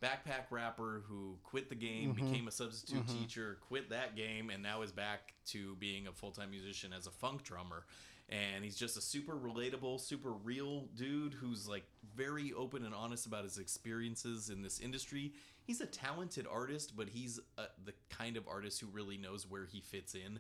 backpack 0.02 0.50
rapper 0.50 1.04
who 1.08 1.38
quit 1.44 1.70
the 1.70 1.76
game, 1.76 2.14
became 2.14 2.48
a 2.48 2.52
substitute 2.52 3.08
teacher, 3.08 3.58
quit 3.68 3.90
that 3.90 4.16
game, 4.16 4.50
and 4.50 4.64
now 4.64 4.82
is 4.82 4.92
back 4.92 5.34
to 5.48 5.76
being 5.76 6.08
a 6.08 6.12
full 6.12 6.32
time 6.32 6.52
musician 6.52 6.94
as 6.94 7.08
a 7.08 7.12
funk 7.12 7.44
drummer. 7.44 7.86
And 8.30 8.64
he's 8.64 8.76
just 8.76 8.96
a 8.96 9.02
super 9.02 9.34
relatable, 9.34 10.00
super 10.00 10.32
real 10.32 10.86
dude 10.96 11.34
who's 11.34 11.68
like 11.68 11.84
very 12.16 12.54
open 12.54 12.86
and 12.86 12.94
honest 12.94 13.26
about 13.26 13.44
his 13.44 13.58
experiences 13.58 14.50
in 14.50 14.62
this 14.62 14.80
industry. 14.80 15.34
He's 15.64 15.82
a 15.82 15.88
talented 15.88 16.46
artist, 16.50 16.96
but 16.96 17.10
he's 17.10 17.40
uh 17.58 17.66
the 17.84 17.94
kind 18.10 18.38
of 18.38 18.48
artist 18.48 18.82
who 18.82 18.88
really 18.88 19.18
knows 19.18 19.48
where 19.50 19.66
he 19.66 19.82
fits 19.82 20.14
in. 20.14 20.40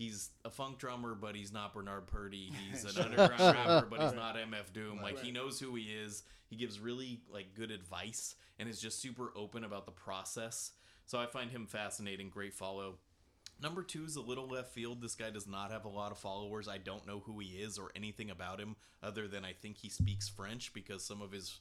He's 0.00 0.30
a 0.46 0.50
funk 0.50 0.78
drummer, 0.78 1.14
but 1.14 1.36
he's 1.36 1.52
not 1.52 1.74
Bernard 1.74 2.06
Purdie. 2.06 2.50
He's 2.70 2.84
an 2.84 3.04
underground 3.04 3.38
rapper, 3.38 3.86
but 3.90 4.00
he's 4.00 4.14
not 4.14 4.34
MF 4.34 4.72
Doom. 4.72 5.02
Like 5.02 5.18
he 5.18 5.30
knows 5.30 5.60
who 5.60 5.74
he 5.74 5.82
is. 5.82 6.22
He 6.48 6.56
gives 6.56 6.80
really 6.80 7.20
like 7.30 7.52
good 7.52 7.70
advice 7.70 8.34
and 8.58 8.66
is 8.66 8.80
just 8.80 9.02
super 9.02 9.30
open 9.36 9.62
about 9.62 9.84
the 9.84 9.92
process. 9.92 10.70
So 11.04 11.18
I 11.18 11.26
find 11.26 11.50
him 11.50 11.66
fascinating. 11.66 12.30
Great 12.30 12.54
follow. 12.54 12.94
Number 13.62 13.82
two 13.82 14.06
is 14.06 14.16
a 14.16 14.22
little 14.22 14.48
left 14.48 14.72
field. 14.72 15.02
This 15.02 15.14
guy 15.14 15.28
does 15.28 15.46
not 15.46 15.70
have 15.70 15.84
a 15.84 15.90
lot 15.90 16.12
of 16.12 16.18
followers. 16.18 16.66
I 16.66 16.78
don't 16.78 17.06
know 17.06 17.22
who 17.26 17.38
he 17.38 17.58
is 17.58 17.76
or 17.76 17.90
anything 17.94 18.30
about 18.30 18.58
him 18.58 18.76
other 19.02 19.28
than 19.28 19.44
I 19.44 19.52
think 19.52 19.76
he 19.76 19.90
speaks 19.90 20.30
French 20.30 20.72
because 20.72 21.04
some 21.04 21.20
of 21.20 21.30
his 21.30 21.60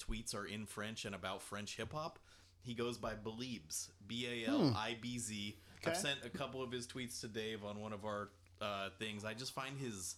tweets 0.00 0.36
are 0.36 0.46
in 0.46 0.66
French 0.66 1.04
and 1.04 1.16
about 1.16 1.42
French 1.42 1.76
hip 1.76 1.92
hop. 1.92 2.20
He 2.62 2.74
goes 2.74 2.96
by 2.96 3.14
Belibs, 3.14 3.88
B 4.06 4.28
A 4.28 4.48
L 4.48 4.68
hmm. 4.68 4.76
I 4.76 4.96
B 5.00 5.18
Z. 5.18 5.56
I've 5.86 5.96
sent 5.96 6.20
a 6.24 6.30
couple 6.30 6.62
of 6.62 6.70
his 6.72 6.86
tweets 6.86 7.20
to 7.20 7.28
Dave 7.28 7.64
on 7.64 7.80
one 7.80 7.92
of 7.92 8.04
our 8.04 8.30
uh, 8.60 8.90
things. 8.98 9.24
I 9.24 9.34
just 9.34 9.52
find 9.54 9.78
his 9.78 10.16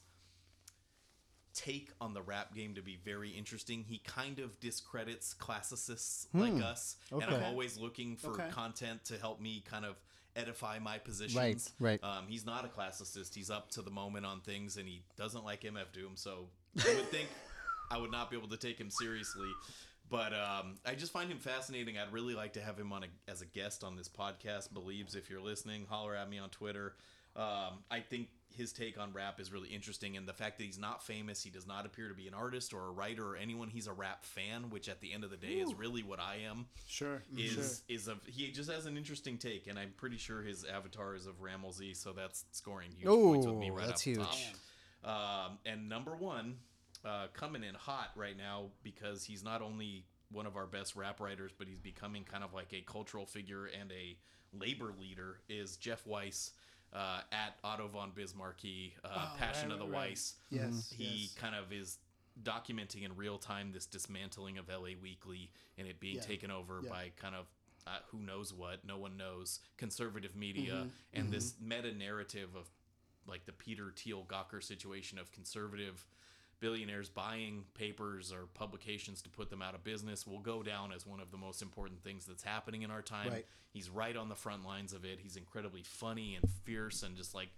take 1.54 1.90
on 2.00 2.14
the 2.14 2.22
rap 2.22 2.54
game 2.54 2.74
to 2.74 2.82
be 2.82 2.98
very 3.04 3.30
interesting. 3.30 3.84
He 3.86 3.98
kind 3.98 4.40
of 4.40 4.58
discredits 4.60 5.34
classicists 5.34 6.26
like 6.34 6.60
us, 6.60 6.96
and 7.12 7.22
I'm 7.22 7.42
always 7.44 7.78
looking 7.78 8.16
for 8.16 8.30
Okay. 8.32 8.48
content 8.50 9.04
to 9.06 9.18
help 9.18 9.40
me 9.40 9.62
kind 9.64 9.84
of 9.84 9.94
edify 10.36 10.80
my 10.80 10.98
positions. 10.98 11.72
Right, 11.78 12.00
right. 12.02 12.04
Um, 12.04 12.24
he's 12.28 12.44
not 12.44 12.64
a 12.64 12.68
classicist. 12.68 13.34
He's 13.34 13.50
up 13.50 13.70
to 13.72 13.82
the 13.82 13.90
moment 13.90 14.26
on 14.26 14.40
things, 14.40 14.76
and 14.76 14.88
he 14.88 15.02
doesn't 15.16 15.44
like 15.44 15.62
MF 15.62 15.92
Doom. 15.92 16.12
So 16.16 16.48
you 16.74 16.96
would 16.96 17.08
think 17.10 17.28
I 17.90 17.98
would 17.98 18.10
not 18.10 18.30
be 18.30 18.36
able 18.36 18.48
to 18.48 18.56
take 18.56 18.78
him 18.78 18.90
seriously. 18.90 19.48
But 20.10 20.32
um, 20.34 20.76
I 20.84 20.94
just 20.94 21.12
find 21.12 21.30
him 21.30 21.38
fascinating. 21.38 21.98
I'd 21.98 22.12
really 22.12 22.34
like 22.34 22.52
to 22.54 22.60
have 22.60 22.78
him 22.78 22.92
on 22.92 23.04
a, 23.04 23.30
as 23.30 23.42
a 23.42 23.46
guest 23.46 23.82
on 23.82 23.96
this 23.96 24.08
podcast. 24.08 24.72
Believes 24.72 25.14
if 25.14 25.30
you're 25.30 25.40
listening, 25.40 25.86
holler 25.88 26.14
at 26.14 26.28
me 26.28 26.38
on 26.38 26.50
Twitter. 26.50 26.94
Um, 27.36 27.82
I 27.90 28.00
think 28.00 28.28
his 28.54 28.72
take 28.72 28.98
on 29.00 29.12
rap 29.12 29.40
is 29.40 29.52
really 29.52 29.68
interesting, 29.68 30.16
and 30.16 30.28
the 30.28 30.32
fact 30.32 30.58
that 30.58 30.64
he's 30.64 30.78
not 30.78 31.02
famous, 31.02 31.42
he 31.42 31.50
does 31.50 31.66
not 31.66 31.84
appear 31.84 32.08
to 32.08 32.14
be 32.14 32.28
an 32.28 32.34
artist 32.34 32.72
or 32.72 32.86
a 32.86 32.90
writer 32.90 33.26
or 33.26 33.36
anyone. 33.36 33.68
He's 33.68 33.88
a 33.88 33.92
rap 33.92 34.24
fan, 34.24 34.70
which 34.70 34.88
at 34.88 35.00
the 35.00 35.12
end 35.12 35.24
of 35.24 35.30
the 35.30 35.36
day 35.36 35.54
is 35.54 35.74
really 35.74 36.04
what 36.04 36.20
I 36.20 36.42
am 36.48 36.66
sure, 36.86 37.22
is 37.36 37.52
sure. 37.52 37.96
is 37.96 38.06
a 38.06 38.16
he 38.26 38.52
just 38.52 38.70
has 38.70 38.86
an 38.86 38.96
interesting 38.96 39.38
take, 39.38 39.66
and 39.66 39.78
I'm 39.78 39.92
pretty 39.96 40.18
sure 40.18 40.42
his 40.42 40.64
avatar 40.64 41.16
is 41.16 41.26
of 41.26 41.40
Rammellzee, 41.42 41.96
so 41.96 42.12
that's 42.12 42.44
scoring 42.52 42.90
huge 42.96 43.08
points 43.08 43.46
with 43.46 43.56
me 43.56 43.70
Ooh, 43.70 43.72
right 43.72 43.86
that's 43.86 44.02
off 44.02 44.04
the 44.04 44.10
huge. 44.10 44.54
top. 45.02 45.48
Um, 45.50 45.58
and 45.66 45.88
number 45.88 46.14
one, 46.16 46.56
uh, 47.04 47.26
coming 47.32 47.62
in 47.64 47.74
hot 47.74 48.10
right 48.16 48.36
now 48.36 48.66
because 48.82 49.24
he's 49.24 49.42
not 49.44 49.60
only 49.62 50.04
one 50.30 50.46
of 50.46 50.56
our 50.56 50.66
best 50.66 50.96
rap 50.96 51.20
writers, 51.20 51.52
but 51.56 51.68
he's 51.68 51.78
becoming 51.78 52.24
kind 52.24 52.42
of 52.42 52.52
like 52.54 52.72
a 52.72 52.80
cultural 52.82 53.26
figure 53.26 53.66
and 53.66 53.92
a 53.92 54.16
labor 54.58 54.92
leader. 55.00 55.38
Is 55.48 55.76
Jeff 55.76 56.06
Weiss 56.06 56.52
uh, 56.92 57.20
at 57.32 57.56
Otto 57.62 57.88
von 57.88 58.10
Bismarcky, 58.16 58.92
uh, 59.04 59.08
Oh, 59.14 59.36
Passion 59.38 59.68
right, 59.68 59.72
of 59.74 59.78
the 59.80 59.86
right. 59.92 60.08
Weiss? 60.10 60.34
Yes, 60.50 60.92
he 60.96 61.04
yes. 61.04 61.34
kind 61.34 61.54
of 61.54 61.72
is 61.72 61.98
documenting 62.42 63.04
in 63.04 63.14
real 63.16 63.38
time 63.38 63.70
this 63.72 63.86
dismantling 63.86 64.58
of 64.58 64.68
LA 64.68 64.90
Weekly 65.00 65.50
and 65.78 65.86
it 65.86 66.00
being 66.00 66.16
Yeah. 66.16 66.22
taken 66.22 66.50
over 66.50 66.80
Yeah. 66.82 66.90
by 66.90 67.12
kind 67.16 67.34
of 67.34 67.46
uh, 67.86 67.98
who 68.08 68.18
knows 68.18 68.50
what, 68.54 68.82
no 68.86 68.96
one 68.96 69.14
knows, 69.18 69.60
conservative 69.76 70.34
media, 70.34 70.72
Mm-hmm. 70.72 70.88
and 71.20 71.30
this 71.30 71.54
meta 71.60 71.92
narrative 71.92 72.56
of 72.56 72.66
like 73.26 73.44
the 73.44 73.52
Peter 73.52 73.92
Thiel 73.94 74.24
Gawker 74.26 74.62
situation 74.62 75.18
of 75.18 75.30
conservative 75.32 76.06
billionaires 76.60 77.08
buying 77.08 77.64
papers 77.74 78.32
or 78.32 78.46
publications 78.54 79.22
to 79.22 79.28
put 79.28 79.50
them 79.50 79.62
out 79.62 79.74
of 79.74 79.84
business 79.84 80.26
will 80.26 80.40
go 80.40 80.62
down 80.62 80.92
as 80.92 81.06
one 81.06 81.20
of 81.20 81.30
the 81.30 81.36
most 81.36 81.62
important 81.62 82.02
things 82.02 82.26
that's 82.26 82.42
happening 82.42 82.82
in 82.82 82.90
our 82.90 83.02
time. 83.02 83.30
Right. 83.30 83.46
He's 83.72 83.90
right 83.90 84.16
on 84.16 84.28
the 84.28 84.34
front 84.34 84.64
lines 84.64 84.92
of 84.92 85.04
it. 85.04 85.18
He's 85.20 85.36
incredibly 85.36 85.82
funny 85.82 86.36
and 86.40 86.50
fierce 86.64 87.02
and 87.02 87.16
just 87.16 87.34
like 87.34 87.48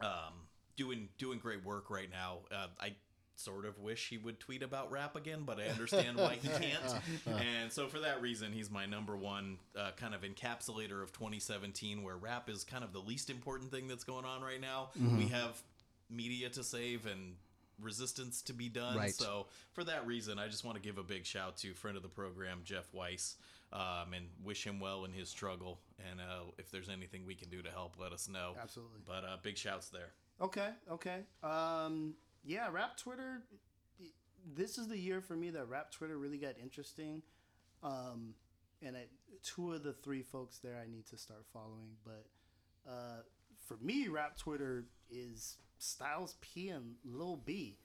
um, 0.00 0.34
doing 0.76 1.08
doing 1.18 1.38
great 1.38 1.64
work 1.64 1.90
right 1.90 2.10
now. 2.10 2.38
Uh, 2.52 2.68
I 2.80 2.94
sort 3.36 3.66
of 3.66 3.78
wish 3.78 4.08
he 4.08 4.18
would 4.18 4.40
tweet 4.40 4.62
about 4.62 4.90
rap 4.90 5.14
again, 5.14 5.42
but 5.44 5.60
I 5.60 5.66
understand 5.66 6.16
why 6.16 6.38
he 6.40 6.48
can't. 6.48 6.94
and 7.26 7.70
so 7.70 7.86
for 7.86 8.00
that 8.00 8.20
reason, 8.22 8.52
he's 8.52 8.70
my 8.70 8.86
number 8.86 9.16
one 9.16 9.58
uh, 9.78 9.90
kind 9.96 10.14
of 10.14 10.22
encapsulator 10.22 11.02
of 11.02 11.12
2017, 11.12 12.02
where 12.02 12.16
rap 12.16 12.48
is 12.48 12.64
kind 12.64 12.82
of 12.82 12.92
the 12.92 12.98
least 12.98 13.30
important 13.30 13.70
thing 13.70 13.88
that's 13.88 14.04
going 14.04 14.24
on 14.24 14.42
right 14.42 14.60
now. 14.60 14.88
Mm-hmm. 14.98 15.18
We 15.18 15.26
have 15.28 15.62
media 16.10 16.48
to 16.50 16.64
save 16.64 17.06
and 17.06 17.34
resistance 17.80 18.42
to 18.42 18.52
be 18.52 18.68
done. 18.68 18.96
Right. 18.96 19.14
So 19.14 19.46
for 19.72 19.84
that 19.84 20.06
reason, 20.06 20.38
I 20.38 20.48
just 20.48 20.64
want 20.64 20.76
to 20.76 20.82
give 20.82 20.98
a 20.98 21.02
big 21.02 21.26
shout 21.26 21.56
to 21.58 21.74
friend 21.74 21.96
of 21.96 22.02
the 22.02 22.08
program 22.08 22.60
Jeff 22.64 22.92
Weiss. 22.92 23.36
Um, 23.72 24.14
and 24.14 24.26
wish 24.44 24.64
him 24.64 24.78
well 24.78 25.04
in 25.04 25.12
his 25.12 25.28
struggle. 25.28 25.80
And 26.08 26.20
uh, 26.20 26.44
if 26.56 26.70
there's 26.70 26.88
anything 26.88 27.26
we 27.26 27.34
can 27.34 27.48
do 27.48 27.62
to 27.62 27.70
help, 27.70 27.96
let 27.98 28.12
us 28.12 28.28
know. 28.28 28.52
Absolutely. 28.62 29.00
But 29.04 29.24
uh, 29.24 29.38
big 29.42 29.58
shouts 29.58 29.88
there. 29.88 30.12
Okay, 30.40 30.68
okay. 30.88 31.22
Um, 31.42 32.14
yeah, 32.44 32.68
rap 32.70 32.96
Twitter. 32.96 33.42
This 34.54 34.78
is 34.78 34.86
the 34.86 34.96
year 34.96 35.20
for 35.20 35.34
me 35.34 35.50
that 35.50 35.68
rap 35.68 35.90
Twitter 35.90 36.16
really 36.16 36.38
got 36.38 36.54
interesting. 36.62 37.22
Um, 37.82 38.34
and 38.80 38.96
I, 38.96 39.06
two 39.42 39.72
of 39.72 39.82
the 39.82 39.92
three 39.92 40.22
folks 40.22 40.58
there 40.58 40.80
I 40.80 40.88
need 40.88 41.06
to 41.08 41.18
start 41.18 41.44
following. 41.52 41.96
But 42.04 42.26
uh, 42.88 43.22
for 43.66 43.76
me, 43.82 44.06
rap 44.06 44.38
Twitter 44.38 44.84
is 45.10 45.56
Styles 45.78 46.36
P 46.40 46.68
and 46.68 46.94
Lil 47.04 47.36
B, 47.44 47.78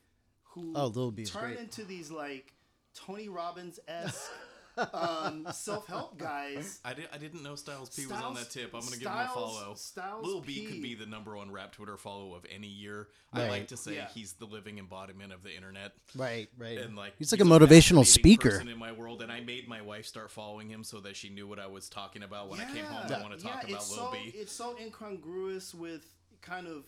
who 0.44 0.74
Oh, 0.76 0.88
Lil 0.88 1.12
B 1.12 1.24
is 1.24 1.32
turn 1.32 1.54
great. 1.54 1.60
into 1.60 1.84
these 1.84 2.10
like 2.12 2.54
Tony 2.94 3.30
Robbins 3.30 3.80
esque 3.88 4.32
um, 4.94 5.46
self 5.54 5.86
help 5.88 6.18
guys. 6.18 6.80
I, 6.86 6.94
did, 6.94 7.10
I 7.14 7.18
didn't 7.18 7.44
know 7.44 7.56
Styles 7.56 7.90
P 7.90 8.06
was 8.06 8.22
on 8.22 8.34
that 8.36 8.50
tip. 8.50 8.74
I'm 8.74 8.80
going 8.80 8.94
to 8.94 9.00
give 9.00 9.08
him 9.10 9.18
a 9.18 9.24
Styles- 9.28 9.34
follow. 9.34 9.74
Styles 9.76 10.26
Lil 10.26 10.42
B 10.42 10.54
P. 10.62 10.66
could 10.68 10.82
be 10.82 10.96
the 10.96 11.06
number 11.06 11.36
one 11.36 11.52
rap 11.52 11.74
Twitter 11.74 11.98
follow 11.98 12.34
of 12.36 12.46
any 12.54 12.68
year. 12.68 13.10
I 13.34 13.48
like 13.50 13.68
to 13.68 13.78
say 13.78 13.96
Yeah. 13.96 14.08
he's 14.14 14.34
the 14.34 14.46
living 14.46 14.78
embodiment 14.80 15.34
of 15.34 15.44
the 15.44 15.54
internet. 15.56 15.92
Right, 16.16 16.48
right. 16.58 16.78
And 16.78 16.96
like 16.96 17.14
he's 17.18 17.32
like 17.34 17.42
a 17.42 17.46
motivational 17.46 18.06
speaker. 18.06 18.62
in 18.62 18.78
my 18.78 18.94
world, 18.94 19.22
and 19.22 19.32
I 19.32 19.42
made 19.42 19.68
my 19.68 19.82
wife 19.82 20.06
start 20.06 20.32
following 20.32 20.70
him 20.70 20.84
so 20.86 21.02
that 21.02 21.16
she 21.18 21.30
knew 21.30 21.48
what 21.48 21.60
I 21.60 21.68
was 21.68 21.90
talking 21.90 22.24
about 22.24 22.50
when 22.50 22.60
I 22.62 22.66
came 22.74 22.86
home. 22.86 23.12
I 23.12 23.22
want 23.22 23.38
to 23.38 23.44
talk 23.46 23.64
about 23.64 23.70
Lil 23.70 23.82
so, 23.82 24.12
B. 24.14 24.32
It's 24.36 24.54
so 24.54 24.78
incongruous 24.82 25.74
with 25.74 26.06
kind 26.42 26.68
of 26.68 26.84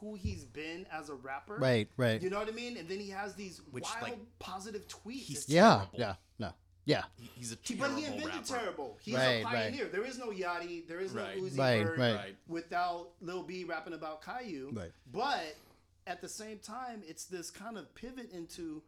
who 0.00 0.14
he's 0.14 0.44
been 0.44 0.86
as 0.92 1.08
a 1.08 1.14
rapper. 1.14 1.56
Right, 1.56 1.88
right. 1.96 2.20
You 2.22 2.30
know 2.30 2.38
what 2.38 2.48
I 2.48 2.52
mean? 2.52 2.76
And 2.76 2.88
then 2.88 2.98
he 3.00 3.10
has 3.10 3.34
these 3.34 3.60
Which, 3.70 3.84
wild 3.84 4.02
like, 4.02 4.18
positive 4.38 4.86
tweets. 4.88 5.22
he's 5.24 5.48
yeah, 5.48 5.62
terrible. 5.76 5.88
yeah, 5.98 6.14
no. 6.38 6.50
Yeah. 6.84 7.02
He- 7.18 7.30
He's 7.36 7.52
a 7.52 7.56
He- 7.62 7.74
terrible 7.76 7.94
but 7.96 8.00
he 8.00 8.06
invented 8.06 8.34
rapper. 8.34 8.46
terrible. 8.46 8.98
He's 9.00 9.14
Right, 9.14 9.22
a 9.22 9.44
right. 9.44 9.52
pioneer. 9.54 9.86
There 9.88 10.04
is 10.04 10.18
no 10.18 10.28
Yachty. 10.30 10.86
There 10.86 11.00
is 11.00 11.14
no 11.14 11.22
Uzi 11.24 11.58
Right, 11.58 11.82
Vert 11.84 11.98
right. 11.98 12.14
Right. 12.14 12.36
without 12.46 13.08
Lil 13.20 13.42
B 13.42 13.64
rapping 13.64 13.92
about 13.94 14.22
Caillou. 14.22 14.70
Right. 14.72 14.92
But 15.12 15.56
at 16.06 16.20
the 16.20 16.28
same 16.28 16.58
time, 16.58 17.02
it's 17.06 17.24
this 17.24 17.50
kind 17.50 17.76
of 17.76 17.92
pivot 17.94 18.30
into, 18.32 18.82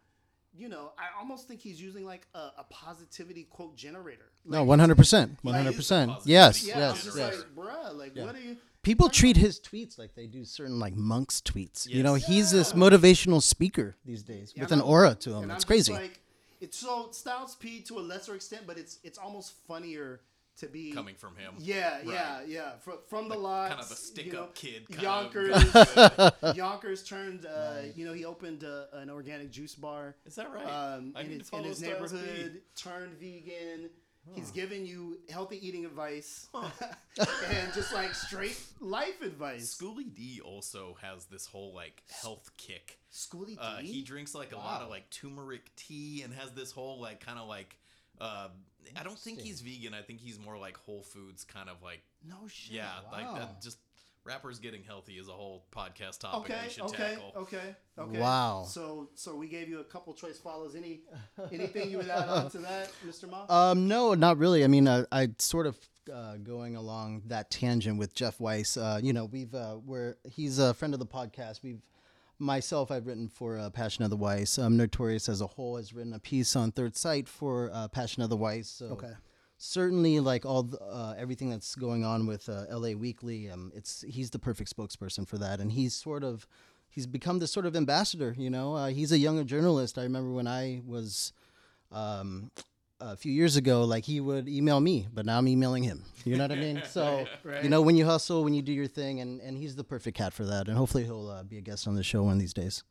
you 0.57 0.69
know, 0.69 0.93
I 0.99 1.19
almost 1.19 1.49
think 1.49 1.61
he's 1.61 1.81
using 1.83 2.05
like 2.07 2.27
a, 2.35 2.50
a 2.59 2.67
positivity 2.71 3.45
quote 3.45 3.77
generator. 3.77 4.31
No, 4.45 4.62
one 4.65 4.79
hundred 4.79 4.97
percent, 4.97 5.37
one 5.43 5.55
hundred 5.55 5.75
percent. 5.75 6.11
positivity 6.12 6.33
Yes, 6.33 6.65
Yeah, 6.67 6.75
I'm 6.75 6.81
yes, 6.95 7.05
just 7.05 7.17
yes. 7.19 7.37
like, 7.38 7.55
bruh, 7.57 7.95
like, 7.97 8.17
what 8.17 8.35
are 8.37 8.41
you? 8.41 8.57
People 8.88 9.11
treat 9.11 9.37
his 9.37 9.61
tweets 9.61 9.99
like 9.99 10.14
they 10.14 10.26
do 10.26 10.47
certain 10.47 10.78
like 10.78 10.95
monks 10.97 11.42
tweets. 11.42 11.87
You 11.87 12.02
know, 12.02 12.14
he's 12.14 12.50
this 12.50 12.73
motivational 12.73 13.42
speaker 13.42 13.97
these 14.04 14.23
days 14.23 14.54
with 14.59 14.73
an 14.73 14.80
I'm- 14.80 14.88
aura 14.88 15.14
to 15.16 15.35
him. 15.35 15.42
and 15.42 15.52
It's 15.52 15.64
I'm 15.64 15.66
crazy. 15.68 15.92
Like, 15.92 16.21
it's 16.62 16.78
so 16.78 17.09
Styles 17.12 17.54
P 17.57 17.83
to 17.83 17.99
a 17.99 18.00
lesser 18.00 18.35
extent, 18.35 18.62
but 18.66 18.78
it's 18.78 18.99
it's 19.04 19.18
almost 19.18 19.52
funnier 19.66 20.21
to 20.61 20.66
be 20.66 20.90
coming 20.92 21.14
from 21.16 21.37
him. 21.37 21.52
Yeah, 21.59 21.99
yeah, 22.02 22.38
Right. 22.38 22.49
yeah. 22.49 22.71
From, 22.80 22.99
from 23.07 23.28
the 23.28 23.37
lot, 23.37 23.68
kind 23.68 23.80
of 23.83 23.90
a 23.90 23.95
stick-up 23.95 24.54
kid 24.54 24.88
kind 24.88 24.97
of 24.99 25.35
Yonkers, 25.35 25.64
goes 26.40 26.57
Yonkers 26.57 27.02
turned. 27.04 27.45
Uh, 27.45 27.83
You 27.95 28.07
know, 28.07 28.14
he 28.14 28.25
opened 28.25 28.64
uh, 28.64 28.87
an 28.95 29.11
organic 29.11 29.50
juice 29.50 29.75
bar. 29.75 30.16
Is 30.26 30.35
that 30.37 30.50
right? 30.52 30.64
Um, 30.64 31.12
I 31.14 31.21
in 31.21 31.28
need 31.28 31.38
his, 31.40 31.50
to 31.50 31.57
in 31.59 31.64
his 31.64 31.78
Styles 31.78 32.11
P. 32.12 32.16
neighborhood, 32.16 32.62
turned 32.75 33.12
vegan. 33.21 33.90
He's 34.35 34.51
giving 34.51 34.85
you 34.87 35.19
healthy 35.31 35.65
eating 35.67 35.85
advice 35.85 36.49
and 36.55 37.73
just 37.75 37.93
like 37.93 38.15
straight 38.15 38.59
life 38.81 39.21
advice. 39.23 39.75
Schooly 39.75 40.15
D 40.15 40.41
also 40.45 40.97
has 41.03 41.25
this 41.27 41.47
whole 41.47 41.73
like 41.75 42.03
health 42.23 42.51
kick. 42.57 42.99
Schooly 43.13 43.49
D. 43.55 43.59
Uh, 43.61 43.77
he 43.79 44.03
drinks 44.03 44.35
like 44.35 44.53
a 44.53 44.57
lot 44.57 44.81
of 44.83 44.89
Wow. 44.89 44.95
like 44.95 45.11
turmeric 45.11 45.75
tea 45.77 46.23
and 46.25 46.33
has 46.35 46.53
this 46.53 46.71
whole 46.73 47.01
like 47.01 47.25
kind 47.25 47.39
of 47.39 47.49
like. 47.49 47.77
Uh, 48.21 48.49
I 48.97 49.03
don't 49.03 49.19
think 49.19 49.41
he's 49.41 49.61
vegan. 49.61 49.95
I 49.95 50.03
think 50.03 50.19
he's 50.21 50.39
more 50.41 50.57
like 50.59 50.77
Whole 50.79 51.03
Foods 51.03 51.45
kind 51.45 51.69
of 51.69 51.83
like 51.83 52.03
no 52.27 52.49
shit. 52.49 52.77
yeah, 52.77 52.91
like 53.13 53.25
Wow. 53.27 53.35
that. 53.39 53.63
Just 53.63 53.79
rappers 54.29 54.59
getting 54.59 54.83
healthy 54.85 55.15
is 55.15 55.29
a 55.29 55.33
whole 55.33 55.65
podcast 55.75 56.21
topic 56.21 56.51
Okay, 56.51 56.61
we 56.65 56.71
should 56.71 56.83
okay, 56.85 56.97
tackle. 57.15 57.33
okay, 57.37 57.75
okay. 57.99 58.21
Wow. 58.21 58.65
So, 58.69 59.09
so 59.15 59.35
we 59.35 59.49
gave 59.49 59.69
you 59.69 59.81
a 59.81 59.85
couple 59.85 60.13
choice 60.13 60.39
follows. 60.39 60.75
Any, 60.75 61.01
anything 61.51 61.91
you 61.91 61.97
would 61.97 62.09
add 62.11 62.29
on 62.29 62.51
to 62.51 62.59
that, 62.59 62.91
Mr. 63.07 63.29
Ma? 63.29 63.47
Um, 63.49 63.89
no, 63.89 64.13
not 64.15 64.37
really. 64.37 64.65
I 64.65 64.67
mean, 64.67 64.87
uh, 64.87 65.07
I 65.11 65.31
sort 65.39 65.67
of 65.67 65.77
uh, 66.13 66.37
going 66.37 66.77
along 66.77 67.23
that 67.27 67.51
tangent 67.51 67.99
with 67.99 68.15
Jeff 68.15 68.39
Weiss. 68.39 68.77
Uh, 68.77 69.01
you 69.03 69.13
know, 69.15 69.25
we've 69.25 69.55
uh, 69.55 69.79
we're 69.85 70.17
he's 70.25 70.59
a 70.59 70.75
friend 70.75 70.93
of 70.95 71.01
the 71.01 71.07
podcast. 71.07 71.63
We've 71.63 71.81
myself, 72.39 72.91
I've 72.91 73.07
written 73.07 73.29
for 73.29 73.59
uh, 73.59 73.71
Passion 73.71 74.05
of 74.05 74.11
the 74.11 74.17
Weiss. 74.17 74.59
Um, 74.59 74.77
Notorious 74.77 75.29
as 75.29 75.41
a 75.41 75.47
whole 75.47 75.77
has 75.77 75.93
written 75.95 76.13
a 76.13 76.19
piece 76.21 76.55
on 76.55 76.71
Third 76.71 76.97
Sight 76.97 77.29
for 77.29 77.71
uh, 77.73 77.89
Passion 77.89 78.23
of 78.23 78.31
the 78.31 78.37
Weiss. 78.37 78.69
So 78.69 78.87
Okay. 78.87 79.13
Certainly, 79.59 80.21
like 80.21 80.47
all 80.47 80.62
the, 80.62 80.81
uh, 80.81 81.15
everything 81.19 81.50
that's 81.50 81.75
going 81.75 82.05
on 82.05 82.27
with 82.27 82.49
uh, 82.49 82.65
L.A. 82.71 82.95
Weekly, 82.95 83.50
um, 83.50 83.71
it's 83.75 84.05
he's 84.09 84.31
the 84.31 84.38
perfect 84.38 84.75
spokesperson 84.75 85.27
for 85.29 85.37
that, 85.38 85.61
and 85.61 85.73
he's 85.73 85.95
sort 85.95 86.25
of 86.25 86.47
he's 86.88 87.07
become 87.07 87.38
this 87.41 87.50
sort 87.53 87.67
of 87.67 87.77
ambassador. 87.77 88.35
You 88.38 88.49
know, 88.50 88.75
uh, 88.75 88.87
he's 88.88 89.12
a 89.12 89.19
younger 89.19 89.45
journalist. 89.45 89.99
I 89.99 90.03
remember 90.05 90.31
when 90.33 90.47
I 90.47 90.81
was 90.87 91.33
um, 91.93 92.50
a 93.00 93.17
few 93.17 93.33
years 93.33 93.57
ago, 93.57 93.85
like 93.85 94.05
he 94.05 94.21
would 94.21 94.49
email 94.49 94.81
me, 94.81 95.07
but 95.12 95.27
now 95.27 95.38
I'm 95.38 95.49
emailing 95.49 95.83
him. 95.85 96.05
You 96.25 96.37
know 96.37 96.45
what 96.45 96.53
I 96.53 96.57
mean? 96.57 96.83
So 96.91 97.27
Right. 97.45 97.62
you 97.62 97.69
know, 97.71 97.83
when 97.83 97.97
you 97.97 98.05
hustle, 98.05 98.45
when 98.45 98.55
you 98.55 98.62
do 98.62 98.73
your 98.73 98.87
thing, 98.88 99.21
and 99.21 99.41
and 99.41 99.57
he's 99.59 99.77
the 99.77 99.85
perfect 99.85 100.17
cat 100.17 100.33
for 100.33 100.45
that. 100.45 100.69
And 100.69 100.77
hopefully 100.77 101.05
he'll 101.05 101.29
uh, 101.29 101.43
be 101.43 101.59
a 101.59 101.61
guest 101.62 101.87
on 101.88 101.95
the 101.95 102.03
show 102.03 102.23
one 102.23 102.35
of 102.35 102.38
these 102.41 102.55
days. 102.55 102.85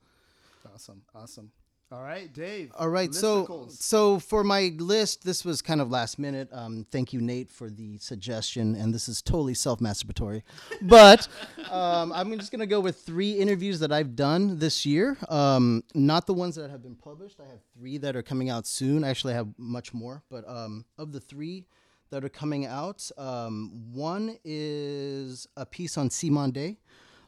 Awesome, 0.74 1.02
awesome. 1.16 1.52
All 1.90 2.04
right, 2.04 2.32
Dave. 2.34 2.72
All 2.78 2.90
right, 2.90 3.14
so 3.14 3.46
listicles. 3.46 3.72
so 3.82 4.20
for 4.20 4.44
my 4.44 4.74
list, 4.78 5.24
this 5.24 5.46
was 5.46 5.62
kind 5.62 5.80
of 5.80 5.90
last 5.90 6.20
minute. 6.20 6.50
Um, 6.52 6.86
thank 6.92 7.14
you, 7.14 7.22
Nate, 7.22 7.50
for 7.50 7.70
the 7.70 7.98
suggestion, 8.00 8.76
and 8.76 8.94
this 8.94 9.08
is 9.08 9.22
totally 9.22 9.54
self-masturbatory, 9.54 10.42
but 10.82 11.30
um, 11.72 12.12
I'm 12.12 12.38
just 12.38 12.52
gonna 12.52 12.66
go 12.68 12.82
with 12.82 13.00
three 13.00 13.32
interviews 13.32 13.80
that 13.80 13.94
I've 13.94 14.18
done 14.18 14.60
this 14.60 14.86
year. 14.86 15.18
Um, 15.30 15.82
not 15.96 16.28
the 16.28 16.34
ones 16.34 16.56
that 16.56 16.70
have 16.70 16.84
been 16.84 16.96
published. 16.96 17.40
I 17.40 17.48
have 17.50 17.60
three 17.80 17.98
that 18.00 18.18
are 18.18 18.24
coming 18.24 18.50
out 18.50 18.68
soon. 18.68 19.06
I 19.06 19.10
Actually, 19.10 19.34
I 19.34 19.38
have 19.38 19.48
much 19.58 19.94
more, 19.94 20.24
but 20.30 20.44
um, 20.46 20.84
of 20.98 21.14
the 21.14 21.22
three 21.22 21.68
that 22.10 22.26
are 22.26 22.30
coming 22.30 22.66
out, 22.66 23.10
um, 23.18 23.72
one 23.94 24.38
is 24.44 25.48
a 25.56 25.66
piece 25.66 25.98
on 25.98 26.10
Cymande. 26.10 26.76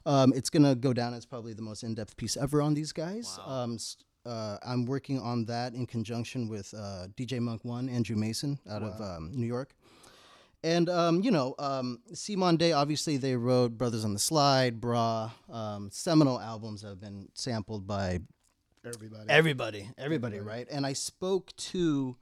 Um, 0.06 0.34
it's 0.36 0.50
gonna 0.50 0.76
go 0.76 0.92
down 0.92 1.14
as 1.14 1.26
probably 1.26 1.54
the 1.54 1.62
most 1.62 1.84
in-depth 1.84 2.18
piece 2.18 2.36
ever 2.36 2.62
on 2.62 2.74
these 2.74 2.92
guys. 2.92 3.40
Um, 3.46 3.76
s- 3.76 3.96
uh, 4.30 4.58
I'm 4.64 4.86
working 4.86 5.20
on 5.20 5.46
that 5.46 5.74
in 5.74 5.86
conjunction 5.86 6.48
with 6.48 6.74
uh, 6.74 7.08
DJ 7.18 7.40
Monk 7.40 7.66
One, 7.66 7.90
Andrew 7.90 8.16
Mason 8.16 8.60
out 8.70 8.84
of 8.84 9.02
um, 9.02 9.32
New 9.34 9.48
York. 9.48 9.72
And 10.64 10.90
um, 10.90 11.22
you 11.22 11.32
know, 11.32 11.56
um, 11.58 12.00
Cymande. 12.14 12.74
Obviously, 12.76 13.18
they 13.18 13.36
wrote 13.36 13.78
"Brothers 13.78 14.04
on 14.04 14.14
the 14.14 14.20
Slide," 14.20 14.82
"Bra," 14.82 15.32
um, 15.50 15.90
seminal 15.92 16.40
albums 16.40 16.82
have 16.82 17.00
been 17.00 17.30
sampled 17.34 17.88
by 17.88 18.20
everybody. 18.86 19.30
everybody, 19.30 19.90
everybody, 19.98 20.40
right? 20.40 20.68
And 20.70 20.86
I 20.86 20.94
spoke 20.94 21.56
to 21.56 22.18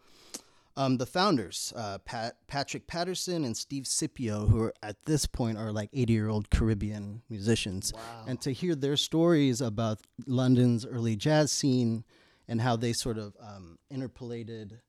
um, 0.78 0.98
the 0.98 1.06
founders, 1.08 1.74
uh, 1.76 1.98
Pat, 2.06 2.38
Patrick 2.48 2.86
Patterson 2.88 3.44
and 3.44 3.58
Steve 3.58 3.88
Scipio, 3.88 4.46
who 4.46 4.62
are 4.62 4.74
at 4.84 5.04
this 5.06 5.26
point 5.26 5.58
are 5.58 5.72
like 5.72 5.90
80 5.92 6.14
year 6.14 6.30
old 6.30 6.50
Caribbean 6.52 7.24
musicians. 7.30 7.92
And 8.28 8.40
to 8.42 8.54
hear 8.54 8.76
their 8.76 8.96
stories 8.96 9.60
about 9.60 10.00
London's 10.28 10.86
early 10.86 11.16
jazz 11.16 11.52
scene 11.52 12.06
and 12.48 12.62
how 12.62 12.76
they 12.76 12.94
sort 12.94 13.18
of 13.18 13.36
um, 13.42 13.80
interpolated 13.90 14.80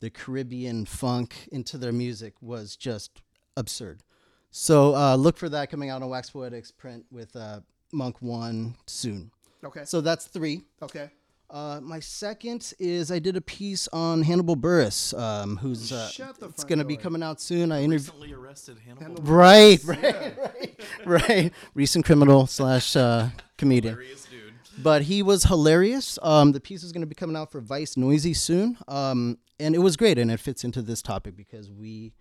the 0.00 0.10
Caribbean 0.10 0.86
funk 0.86 1.48
into 1.52 1.78
their 1.78 1.92
music 1.92 2.34
was 2.40 2.74
just 2.74 3.22
absurd. 3.56 4.02
So 4.50 4.94
uh, 4.94 5.14
look 5.16 5.36
for 5.36 5.48
that 5.50 5.70
coming 5.70 5.90
out 5.90 6.02
on 6.02 6.08
Wax 6.08 6.30
Poetics 6.30 6.70
print 6.70 7.04
with 7.10 7.36
uh, 7.36 7.60
Monk 7.92 8.16
One 8.20 8.76
soon. 8.86 9.30
okay. 9.62 9.84
So 9.84 10.00
that's 10.00 10.26
three. 10.26 10.62
okay. 10.82 11.10
Uh, 11.54 11.80
my 11.80 12.00
second 12.00 12.74
is 12.80 13.12
I 13.12 13.20
did 13.20 13.36
a 13.36 13.40
piece 13.40 13.86
on 13.92 14.22
Hannibal 14.22 14.56
Buress, 14.56 15.16
um, 15.16 15.56
who's 15.58 15.92
uh, 15.92 16.10
it's 16.42 16.64
going 16.64 16.80
to 16.80 16.84
be 16.84 16.96
coming 16.96 17.22
out 17.22 17.40
soon. 17.40 17.70
I 17.70 17.78
interviewed. 17.84 18.00
Recently 18.00 18.32
arrested 18.32 18.78
Hannibal. 18.84 19.02
Hannibal 19.04 19.22
Right, 19.22 19.78
Buress, 19.78 20.02
right, 20.36 20.78
right, 21.06 21.28
right. 21.28 21.52
Recent 21.74 22.04
criminal 22.04 22.48
slash 22.48 22.96
uh, 22.96 23.28
comedian, 23.56 23.94
Hilarious 23.94 24.24
dude. 24.24 24.52
but 24.82 25.02
he 25.02 25.22
was 25.22 25.44
hilarious. 25.44 26.18
Um, 26.22 26.50
the 26.50 26.58
piece 26.58 26.82
is 26.82 26.90
going 26.90 27.02
to 27.02 27.06
be 27.06 27.14
coming 27.14 27.36
out 27.36 27.52
for 27.52 27.60
Vice 27.60 27.94
Noisey 27.94 28.34
soon, 28.36 28.76
um, 28.88 29.38
and 29.60 29.76
it 29.76 29.78
was 29.78 29.96
great, 29.96 30.18
and 30.18 30.32
it 30.32 30.40
fits 30.40 30.64
into 30.64 30.82
this 30.82 31.02
topic 31.02 31.36
because 31.36 31.70
we 31.70 32.14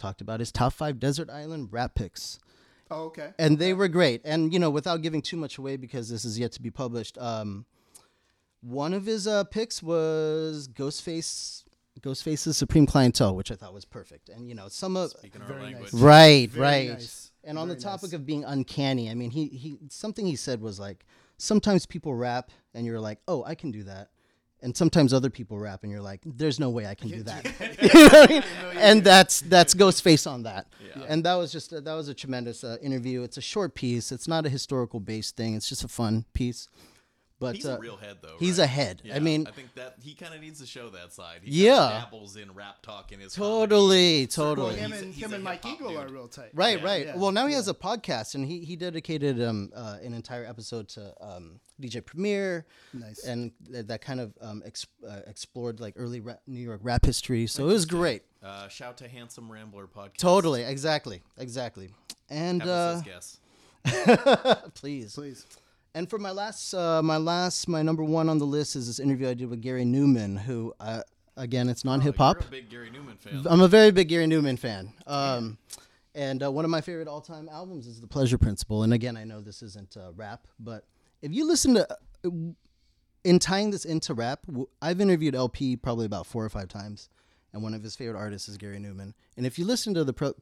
talked 0.00 0.20
about 0.20 0.40
his 0.40 0.50
top 0.50 0.72
five 0.72 0.98
desert 0.98 1.30
island 1.30 1.68
rap 1.70 1.94
picks 1.94 2.40
Oh, 2.90 3.04
okay. 3.04 3.34
and 3.38 3.56
they 3.60 3.72
were 3.72 3.86
great. 3.86 4.20
And 4.24 4.52
you 4.52 4.58
know, 4.58 4.68
without 4.70 5.00
giving 5.00 5.22
too 5.22 5.36
much 5.36 5.58
away 5.58 5.76
because 5.76 6.08
this 6.08 6.24
is 6.24 6.40
yet 6.40 6.50
to 6.52 6.60
be 6.60 6.72
published, 6.72 7.16
um, 7.18 7.66
one 8.60 8.92
of 8.92 9.06
his 9.06 9.26
uh, 9.26 9.44
picks 9.44 9.82
was 9.82 10.68
Ghostface, 10.68 11.64
Ghostface's 12.00 12.56
Supreme 12.56 12.86
Clientele, 12.86 13.34
which 13.34 13.50
I 13.50 13.54
thought 13.54 13.74
was 13.74 13.84
perfect. 13.84 14.28
And 14.28 14.48
you 14.48 14.54
know, 14.54 14.68
some 14.68 14.96
of 14.96 15.10
Speaking 15.10 15.42
our 15.42 15.60
language. 15.60 15.92
nice. 15.92 16.02
right, 16.02 16.50
Very 16.50 16.62
right. 16.64 16.88
nice. 16.90 17.32
And 17.42 17.58
on 17.58 17.68
the 17.68 17.76
topic 17.76 18.12
nice. 18.12 18.12
of 18.14 18.26
being 18.26 18.44
uncanny, 18.44 19.10
I 19.10 19.14
mean, 19.14 19.30
he 19.30 19.46
he 19.48 19.78
something 19.88 20.26
he 20.26 20.36
said 20.36 20.60
was 20.60 20.78
like, 20.78 21.06
sometimes 21.38 21.86
people 21.86 22.14
rap 22.14 22.50
and 22.74 22.84
you're 22.84 23.00
like, 23.00 23.18
oh, 23.26 23.42
I 23.44 23.54
can 23.54 23.70
do 23.70 23.82
that. 23.84 24.10
And 24.62 24.76
sometimes 24.76 25.14
other 25.14 25.30
people 25.30 25.58
rap 25.58 25.84
and 25.84 25.90
you're 25.90 26.02
like, 26.02 26.20
there's 26.26 26.60
no 26.60 26.68
way 26.68 26.84
I 26.86 26.94
can 26.94 27.08
do 27.08 27.22
that. 27.22 27.46
You 27.82 28.08
know 28.08 28.10
I 28.12 28.26
mean? 28.26 28.42
And 28.76 29.02
that's 29.02 29.40
that's 29.40 29.74
Ghostface 29.74 30.30
on 30.30 30.42
that. 30.42 30.66
Yeah. 30.94 31.04
And 31.08 31.24
that 31.24 31.34
was 31.34 31.50
just 31.50 31.72
a, 31.72 31.80
that 31.80 31.94
was 31.94 32.08
a 32.08 32.14
tremendous 32.14 32.62
uh, 32.62 32.76
interview. 32.82 33.22
It's 33.22 33.38
a 33.38 33.40
short 33.42 33.74
piece. 33.74 34.12
It's 34.12 34.28
not 34.28 34.44
a 34.44 34.50
historical 34.50 35.00
based 35.00 35.34
thing. 35.36 35.54
It's 35.54 35.68
just 35.68 35.82
a 35.82 35.88
fun 35.88 36.26
piece. 36.34 36.68
But 37.40 37.56
He's 37.56 37.64
uh, 37.66 37.76
a 37.76 37.80
real 37.80 37.96
head 37.96 38.18
though. 38.20 38.36
he's 38.38 38.58
right? 38.58 38.64
a 38.64 38.66
head. 38.68 39.00
Yeah, 39.02 39.16
I 39.16 39.18
mean, 39.18 39.46
I 39.48 39.50
think 39.50 39.74
that 39.74 39.96
he 40.02 40.14
kind 40.14 40.34
of 40.34 40.40
needs 40.42 40.60
to 40.60 40.66
show 40.66 40.90
that 40.90 41.12
side. 41.14 41.40
He 41.42 41.64
Yeah. 41.64 41.88
kinda 41.88 42.00
dabbles 42.04 42.36
in 42.36 42.52
rap 42.52 42.82
talk 42.82 43.12
in 43.12 43.18
his 43.20 43.32
totally, 43.32 44.26
comedy. 44.26 44.36
Well, 44.36 44.54
totally. 44.66 44.76
him 44.76 44.90
He's 44.92 45.00
a- 45.00 45.04
and 45.04 45.14
he's 45.14 45.24
him 45.24 45.32
a 45.32 45.34
and 45.36 45.44
Mike 45.44 45.64
hip-hop 45.64 45.80
Eagle 45.90 45.98
are 45.98 46.08
real 46.08 46.28
tight. 46.28 46.50
Right, 46.52 46.78
Yeah. 46.78 46.84
right. 46.84 47.06
Yeah, 47.06 47.16
well, 47.16 47.32
now 47.32 47.46
he 47.46 47.54
has 47.54 47.66
a 47.68 47.72
podcast, 47.74 48.34
and 48.34 48.44
he 48.46 48.62
he 48.64 48.76
dedicated 48.76 49.40
um 49.42 49.72
uh, 49.74 49.96
an 50.02 50.12
entire 50.12 50.44
episode 50.44 50.88
to 50.90 51.14
um, 51.22 51.60
DJ 51.80 52.04
Premier, 52.04 52.66
Nice. 52.92 53.24
and 53.24 53.52
th- 53.72 53.86
that 53.86 54.02
kind 54.02 54.20
of 54.20 54.34
um 54.42 54.62
ex- 54.66 54.86
uh, 55.08 55.20
explored 55.26 55.80
like 55.80 55.94
early 55.96 56.20
ra- 56.20 56.34
New 56.46 56.60
York 56.60 56.80
rap 56.82 57.06
history. 57.06 57.46
So 57.46 57.64
it 57.70 57.72
was 57.72 57.86
great. 57.86 58.22
Uh, 58.42 58.68
shout 58.68 58.98
to 58.98 59.08
Handsome 59.08 59.50
Rambler 59.50 59.86
podcast. 59.86 60.18
Totally, 60.18 60.62
exactly, 60.62 61.22
exactly. 61.38 61.88
And 62.28 62.60
Have 62.60 62.70
uh, 62.70 62.72
us 62.74 62.96
as 62.98 63.02
guests. 63.02 63.40
please, 64.74 65.14
Please. 65.14 65.46
And 65.94 66.08
for 66.08 66.18
my 66.18 66.30
last, 66.30 66.72
uh, 66.72 67.02
my 67.02 67.16
last, 67.16 67.68
my 67.68 67.82
number 67.82 68.04
one 68.04 68.28
on 68.28 68.38
the 68.38 68.44
list 68.46 68.76
is 68.76 68.86
this 68.86 69.00
interview 69.00 69.28
I 69.28 69.34
did 69.34 69.48
with 69.50 69.60
Gary 69.60 69.84
Numan, 69.84 70.38
who, 70.38 70.72
uh, 70.78 71.02
again, 71.36 71.68
it's 71.68 71.84
non 71.84 72.00
hip 72.00 72.16
hop. 72.16 72.40
You're 72.40 72.50
big 72.50 72.70
Gary 72.70 72.90
Numan 72.90 73.18
fan. 73.18 73.42
I'm 73.48 73.60
a 73.60 73.68
very 73.68 73.90
big 73.90 74.08
Gary 74.08 74.26
Numan 74.26 74.58
fan. 74.58 74.92
Um, 75.06 75.58
and 76.14 76.42
uh, 76.44 76.50
one 76.50 76.64
of 76.64 76.70
my 76.70 76.80
favorite 76.80 77.08
all 77.08 77.20
time 77.20 77.48
albums 77.48 77.86
is 77.88 78.00
The 78.00 78.06
Pleasure 78.06 78.38
Principle. 78.38 78.82
And 78.84 78.92
again, 78.94 79.16
I 79.16 79.24
know 79.24 79.40
this 79.40 79.62
isn't 79.62 79.96
uh, 79.96 80.12
rap, 80.14 80.46
but 80.60 80.84
if 81.22 81.32
you 81.32 81.46
listen 81.46 81.74
to, 81.74 81.88
in 83.24 83.38
tying 83.40 83.70
this 83.72 83.84
into 83.84 84.14
rap, 84.14 84.46
w- 84.46 84.68
I've 84.80 85.00
interviewed 85.00 85.34
El-P 85.34 85.76
probably 85.76 86.06
about 86.06 86.26
four 86.26 86.44
or 86.44 86.48
five 86.48 86.68
times. 86.68 87.08
and 87.52 87.62
one 87.64 87.74
of 87.74 87.82
his 87.82 87.96
favorite 87.96 88.18
artists 88.18 88.48
is 88.48 88.56
Gary 88.56 88.78
Numan. 88.78 89.12
And 89.36 89.44
if 89.44 89.58
you 89.58 89.64
listen 89.64 89.92
to 89.94 90.04
the 90.04 90.12
Pro- 90.12 90.34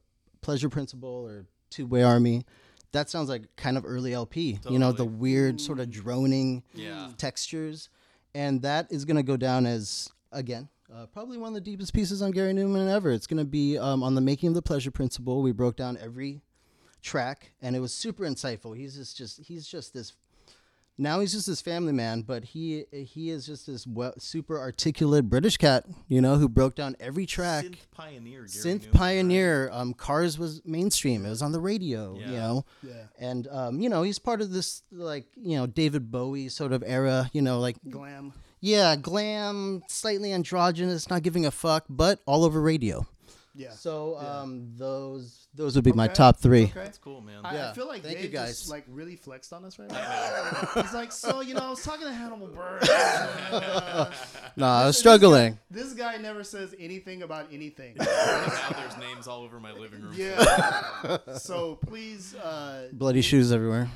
Pleasure 0.43 0.69
Principle 0.69 1.09
or 1.27 1.47
Tubeway 1.71 2.07
Army, 2.07 2.45
that 2.92 3.11
sounds 3.11 3.29
like 3.29 3.42
kind 3.57 3.77
of 3.77 3.85
early 3.87 4.12
El-P. 4.12 4.61
You 4.68 4.79
know, 4.79 4.92
the 4.92 5.05
weird 5.05 5.61
sort 5.61 5.81
of 5.81 5.90
droning 5.90 6.62
Yeah. 6.74 7.11
textures, 7.16 7.88
and 8.35 8.62
that 8.62 8.90
is 8.90 9.05
going 9.05 9.16
to 9.16 9.22
go 9.22 9.37
down 9.37 9.66
as 9.66 10.11
again. 10.33 10.68
Uh, 10.92 11.05
probably 11.07 11.37
one 11.37 11.48
of 11.48 11.55
the 11.55 11.61
deepest 11.61 11.92
pieces 11.92 12.22
on 12.22 12.31
Gary 12.31 12.53
Numan 12.55 12.88
ever. 12.90 13.11
It's 13.11 13.27
going 13.27 13.38
to 13.38 13.44
be 13.44 13.77
um, 13.77 14.03
on 14.03 14.14
the 14.14 14.22
making 14.22 14.48
of 14.48 14.55
the 14.55 14.62
pleasure 14.62 14.90
principle. 14.90 15.42
We 15.42 15.53
broke 15.53 15.77
down 15.77 15.98
every 16.01 16.40
track, 17.03 17.53
and 17.61 17.77
it 17.77 17.81
was 17.81 17.92
super 17.92 18.24
insightful. 18.24 18.74
He's 18.77 18.96
just, 18.96 19.16
just 19.16 19.40
he's 19.40 19.66
just 19.66 19.92
this. 19.92 20.14
Now 21.01 21.21
he's 21.21 21.33
just 21.33 21.47
this 21.47 21.61
family 21.61 21.93
man, 21.93 22.23
but 22.23 22.43
he 22.45 22.85
he 22.93 23.31
is 23.31 23.47
just 23.47 23.67
this 23.69 23.87
well, 23.87 24.13
super 24.19 24.59
articulate 24.59 25.29
British 25.31 25.57
cat, 25.57 25.85
you 26.09 26.21
know, 26.21 26.37
who 26.37 26.49
broke 26.49 26.75
down 26.75 26.97
every 26.99 27.25
track. 27.25 27.65
Synth 27.67 27.77
pioneer. 27.93 28.39
Gary 28.41 28.49
Synth 28.49 28.89
Numan. 28.89 28.93
pioneer. 28.93 29.71
Um, 29.73 29.95
Cars 29.95 30.39
was 30.39 30.61
mainstream. 30.65 31.25
It 31.25 31.29
was 31.31 31.41
on 31.41 31.53
the 31.53 31.61
radio. 31.61 32.15
You 32.17 32.23
Yeah. 32.23 32.31
know, 32.41 32.65
Yeah. 32.83 32.93
and 33.19 33.47
um, 33.49 33.81
you 33.81 33.89
know 33.89 34.03
he's 34.03 34.19
part 34.19 34.41
of 34.41 34.51
this 34.51 34.83
like 34.91 35.27
you 35.37 35.57
know 35.57 35.67
David 35.69 36.11
Bowie 36.11 36.49
sort 36.49 36.73
of 36.73 36.83
era. 36.85 37.31
You 37.33 37.43
know, 37.43 37.61
like 37.61 37.77
Glam. 37.89 38.33
yeah, 38.61 38.97
glam, 38.97 39.83
slightly 39.87 40.33
androgynous, 40.33 41.09
not 41.09 41.23
giving 41.23 41.47
a 41.47 41.53
fuck, 41.53 41.85
but 41.89 42.21
all 42.27 42.45
over 42.45 42.61
radio. 42.61 43.07
Yeah. 43.59 43.73
So 43.73 44.18
Yeah. 44.23 44.40
um, 44.42 44.73
those 44.77 45.49
those 45.53 45.75
would 45.75 45.83
be 45.85 45.90
my 45.92 46.07
top 46.07 46.37
three. 46.37 46.64
Okay. 46.64 46.73
That's 46.77 46.99
cool, 46.99 47.21
man. 47.21 47.40
I, 47.44 47.51
I 47.51 47.55
Yeah. 47.55 47.73
feel 47.73 47.88
like 47.88 48.03
Thank 48.05 48.18
you, 48.18 48.23
Dave 48.25 48.33
guys. 48.33 48.59
just 48.59 48.71
like 48.71 48.85
really 48.88 49.16
flexed 49.16 49.53
on 49.53 49.64
us 49.64 49.81
right 49.81 49.90
now. 49.90 50.68
He's 50.83 50.94
like, 50.94 51.11
so 51.11 51.40
you 51.40 51.55
know, 51.55 51.62
I 51.66 51.71
was 51.71 51.83
talking 51.83 52.07
to 52.07 52.12
Hannibal 52.12 52.47
Buress. 52.49 52.88
uh, 52.88 54.12
No, 54.57 54.66
I 54.66 54.87
was 54.87 54.94
this 54.94 55.01
struggling. 55.01 55.59
This 55.73 55.92
guy 55.94 56.16
never 56.18 56.44
says 56.44 56.73
anything 56.79 57.23
about 57.23 57.49
anything. 57.53 57.97
now 57.99 58.05
there's 58.05 58.97
names 58.99 59.27
all 59.27 59.42
over 59.42 59.59
my 59.59 59.73
living 59.73 60.03
room. 60.03 60.14
Yeah. 60.16 61.18
so 61.37 61.75
please, 61.85 62.37
uh, 62.37 62.88
Bloody 62.92 63.23
shoes 63.23 63.51
everywhere. 63.51 63.88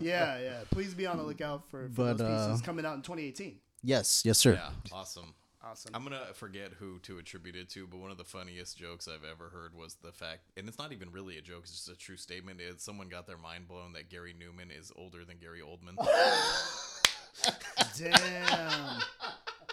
yeah, 0.00 0.38
yeah. 0.38 0.60
Please 0.70 0.94
be 0.94 1.06
on 1.06 1.18
the 1.18 1.22
lookout 1.22 1.68
for, 1.70 1.88
for 1.88 2.14
But, 2.14 2.18
those 2.18 2.46
pieces 2.48 2.62
uh, 2.62 2.64
coming 2.64 2.86
out 2.86 2.94
in 2.96 3.02
2018. 3.02 3.56
Yes, 3.82 4.22
yes, 4.24 4.38
sir. 4.38 4.54
Yeah, 4.54 4.70
awesome. 4.92 5.34
Awesome. 5.70 5.94
I'm 5.94 6.02
gonna 6.02 6.32
forget 6.34 6.72
who 6.78 6.98
to 7.00 7.18
attribute 7.18 7.56
it 7.56 7.68
to, 7.70 7.86
but 7.86 7.98
one 8.00 8.10
of 8.10 8.16
the 8.16 8.24
funniest 8.24 8.78
jokes 8.78 9.06
I've 9.06 9.28
ever 9.28 9.50
heard 9.50 9.74
was 9.74 9.96
the 10.02 10.12
fact, 10.12 10.40
and 10.56 10.66
it's 10.68 10.78
not 10.78 10.92
even 10.92 11.10
really 11.10 11.36
a 11.36 11.42
joke; 11.42 11.62
it's 11.64 11.72
just 11.72 11.88
a 11.90 11.96
true 11.96 12.16
statement. 12.16 12.60
Is 12.60 12.80
someone 12.82 13.08
got 13.08 13.26
their 13.26 13.36
mind 13.36 13.68
blown 13.68 13.92
that 13.92 14.08
Gary 14.08 14.34
Numan 14.34 14.76
is 14.76 14.90
older 14.96 15.24
than 15.24 15.36
Gary 15.38 15.60
Oldman? 15.60 15.96
Damn. 17.98 19.02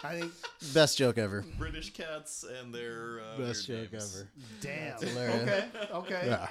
I 0.04 0.20
think. 0.20 0.32
Best 0.74 0.98
joke 0.98 1.18
ever. 1.18 1.44
British 1.58 1.92
cats 1.92 2.44
and 2.60 2.74
their 2.74 3.20
uh, 3.20 3.38
Best 3.38 3.68
weird 3.68 3.90
joke 3.90 4.00
names. 4.00 4.16
ever. 4.20 4.28
Damn. 4.60 5.08
hilarious. 5.08 5.48
Okay. 5.48 5.68
Okay. 5.94 6.22
Yeah. 6.26 6.46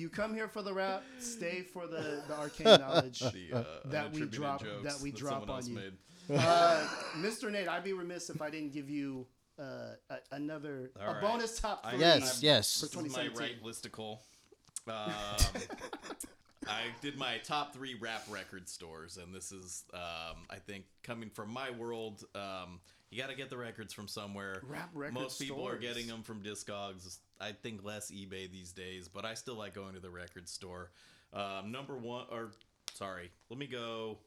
You 0.00 0.08
come 0.08 0.32
here 0.34 0.48
for 0.48 0.62
the 0.62 0.72
rap. 0.72 1.02
Stay 1.18 1.60
for 1.62 1.86
the, 1.86 2.22
the 2.26 2.34
arcane 2.38 2.64
knowledge. 2.80 3.18
The, 3.20 3.52
uh, 3.52 3.64
That 3.86 4.10
we 4.12 4.20
unattributed 4.22 4.30
drop- 4.30 4.62
jokes 4.64 4.82
that 4.94 5.02
we 5.02 5.10
drop 5.12 5.32
someone 5.40 5.50
on 5.50 5.56
else 5.56 5.68
you. 5.68 5.74
made. 5.74 5.92
Uh, 6.38 6.86
Mr. 7.18 7.52
Nate, 7.52 7.68
I'd 7.68 7.84
be 7.84 7.92
remiss 7.92 8.30
if 8.30 8.40
I 8.40 8.48
didn't 8.48 8.72
give 8.72 8.88
you 8.88 9.26
uh, 9.58 9.62
a, 10.08 10.16
another 10.32 10.90
All 10.98 11.06
a 11.06 11.12
right. 11.12 11.20
bonus 11.20 11.60
top 11.60 11.82
I- 11.84 11.90
three. 11.90 12.00
Yes, 12.00 12.22
I'm- 12.22 12.38
yes. 12.40 12.80
For 12.80 12.86
This 12.86 12.90
is 12.94 12.96
my 12.96 13.24
2017. 13.24 13.40
right 13.40 13.62
listicle. 13.62 14.18
Um, 14.88 15.06
I 16.66 16.84
did 17.02 17.16
my 17.18 17.36
top 17.44 17.74
three 17.74 17.94
rap 18.00 18.22
record 18.30 18.68
stores, 18.68 19.18
and 19.18 19.34
this 19.34 19.52
is, 19.52 19.84
um, 19.92 20.38
I 20.48 20.56
think, 20.66 20.84
coming 21.02 21.28
from 21.30 21.50
my 21.50 21.70
world. 21.70 22.24
Um, 22.34 22.80
you 23.10 23.20
got 23.20 23.28
to 23.28 23.36
get 23.36 23.50
the 23.50 23.56
records 23.58 23.92
from 23.92 24.08
somewhere. 24.08 24.62
Rap 24.66 24.88
record 24.94 25.14
Most 25.14 25.38
people 25.40 25.58
are 25.66 25.72
stores. 25.78 25.82
getting 25.82 26.06
them 26.06 26.22
from 26.22 26.42
Discogs. 26.42 27.18
I 27.40 27.52
think 27.52 27.84
less 27.84 28.10
eBay 28.10 28.50
these 28.50 28.72
days, 28.72 29.08
but 29.08 29.24
I 29.24 29.34
still 29.34 29.56
like 29.56 29.74
going 29.74 29.94
to 29.94 30.00
the 30.00 30.10
record 30.10 30.48
store. 30.48 30.90
Um, 31.32 31.72
number 31.72 31.96
one, 31.96 32.26
or 32.30 32.50
sorry, 32.94 33.30
let 33.48 33.58
me 33.58 33.66
go. 33.66 34.18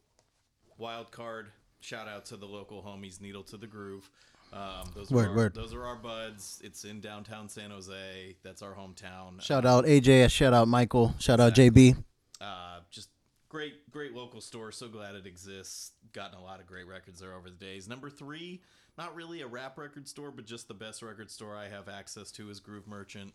Wild 0.78 1.12
card. 1.12 1.48
Shout 1.82 2.08
out 2.08 2.26
to 2.28 2.38
the 2.38 2.46
local 2.46 2.82
homies, 2.82 3.22
Needle 3.22 3.44
to 3.44 3.58
the 3.58 3.68
Groove. 3.68 4.10
Um, 4.54 4.92
those 4.96 5.10
Word, 5.12 5.26
are 5.26 5.30
our, 5.30 5.36
word. 5.36 5.54
Those 5.56 5.74
are 5.74 5.84
our 5.84 5.96
buds. 5.96 6.62
It's 6.64 6.84
in 6.86 7.02
downtown 7.02 7.50
San 7.50 7.72
Jose. 7.72 8.36
That's 8.44 8.62
our 8.62 8.74
hometown. 8.74 9.42
Shout 9.42 9.66
out 9.66 9.86
AJ. 9.86 10.30
Shout 10.32 10.54
out 10.54 10.68
Michael. 10.68 11.16
Shout 11.20 11.40
out 11.40 11.54
JB. 11.54 11.98
Uh, 12.40 12.80
just 12.92 13.10
great, 13.54 13.92
great 13.92 14.14
local 14.14 14.42
store. 14.42 14.72
So 14.72 14.90
glad 14.90 15.16
it 15.16 15.28
exists. 15.28 15.92
Gotten 16.12 16.38
a 16.38 16.42
lot 16.42 16.60
of 16.60 16.66
great 16.66 16.88
records 16.88 17.20
there 17.22 17.34
over 17.34 17.50
the 17.50 17.56
days. 17.56 17.88
Number 17.88 18.10
three, 18.10 18.62
not 18.98 19.16
really 19.16 19.42
a 19.42 19.48
rap 19.48 19.78
record 19.78 20.08
store, 20.08 20.32
but 20.32 20.46
just 20.46 20.68
the 20.68 20.74
best 20.74 21.04
record 21.04 21.30
store 21.30 21.56
I 21.56 21.70
have 21.70 21.88
access 21.88 22.32
to 22.32 22.50
is 22.50 22.60
Groove 22.60 22.88
Merchant. 22.88 23.32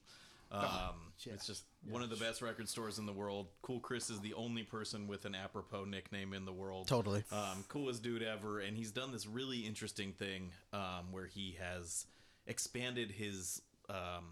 Um, 0.51 1.13
yeah. 1.21 1.35
It's 1.35 1.47
just 1.47 1.65
one 1.89 2.03
of 2.03 2.11
the 2.11 2.17
best 2.17 2.43
record 2.43 2.69
stores 2.69 2.99
in 2.99 3.07
the 3.07 3.13
world. 3.13 3.47
Cool 3.63 3.81
Chris 3.81 4.11
is 4.11 4.19
the 4.21 4.35
only 4.35 4.65
person 4.65 5.07
with 5.07 5.25
an 5.25 5.35
apropos 5.35 5.85
nickname 5.85 6.33
in 6.33 6.45
the 6.45 6.53
world. 6.53 6.89
Totally. 6.89 7.23
Um, 7.31 7.65
coolest 7.69 8.03
dude 8.03 8.23
ever, 8.23 8.59
and 8.59 8.77
he's 8.77 8.91
done 8.91 9.13
this 9.13 9.27
really 9.27 9.61
interesting 9.61 10.13
thing 10.13 10.51
um, 10.73 11.13
where 11.13 11.27
he 11.27 11.57
has 11.61 12.07
expanded 12.47 13.13
his. 13.13 13.63
Um, 13.89 14.25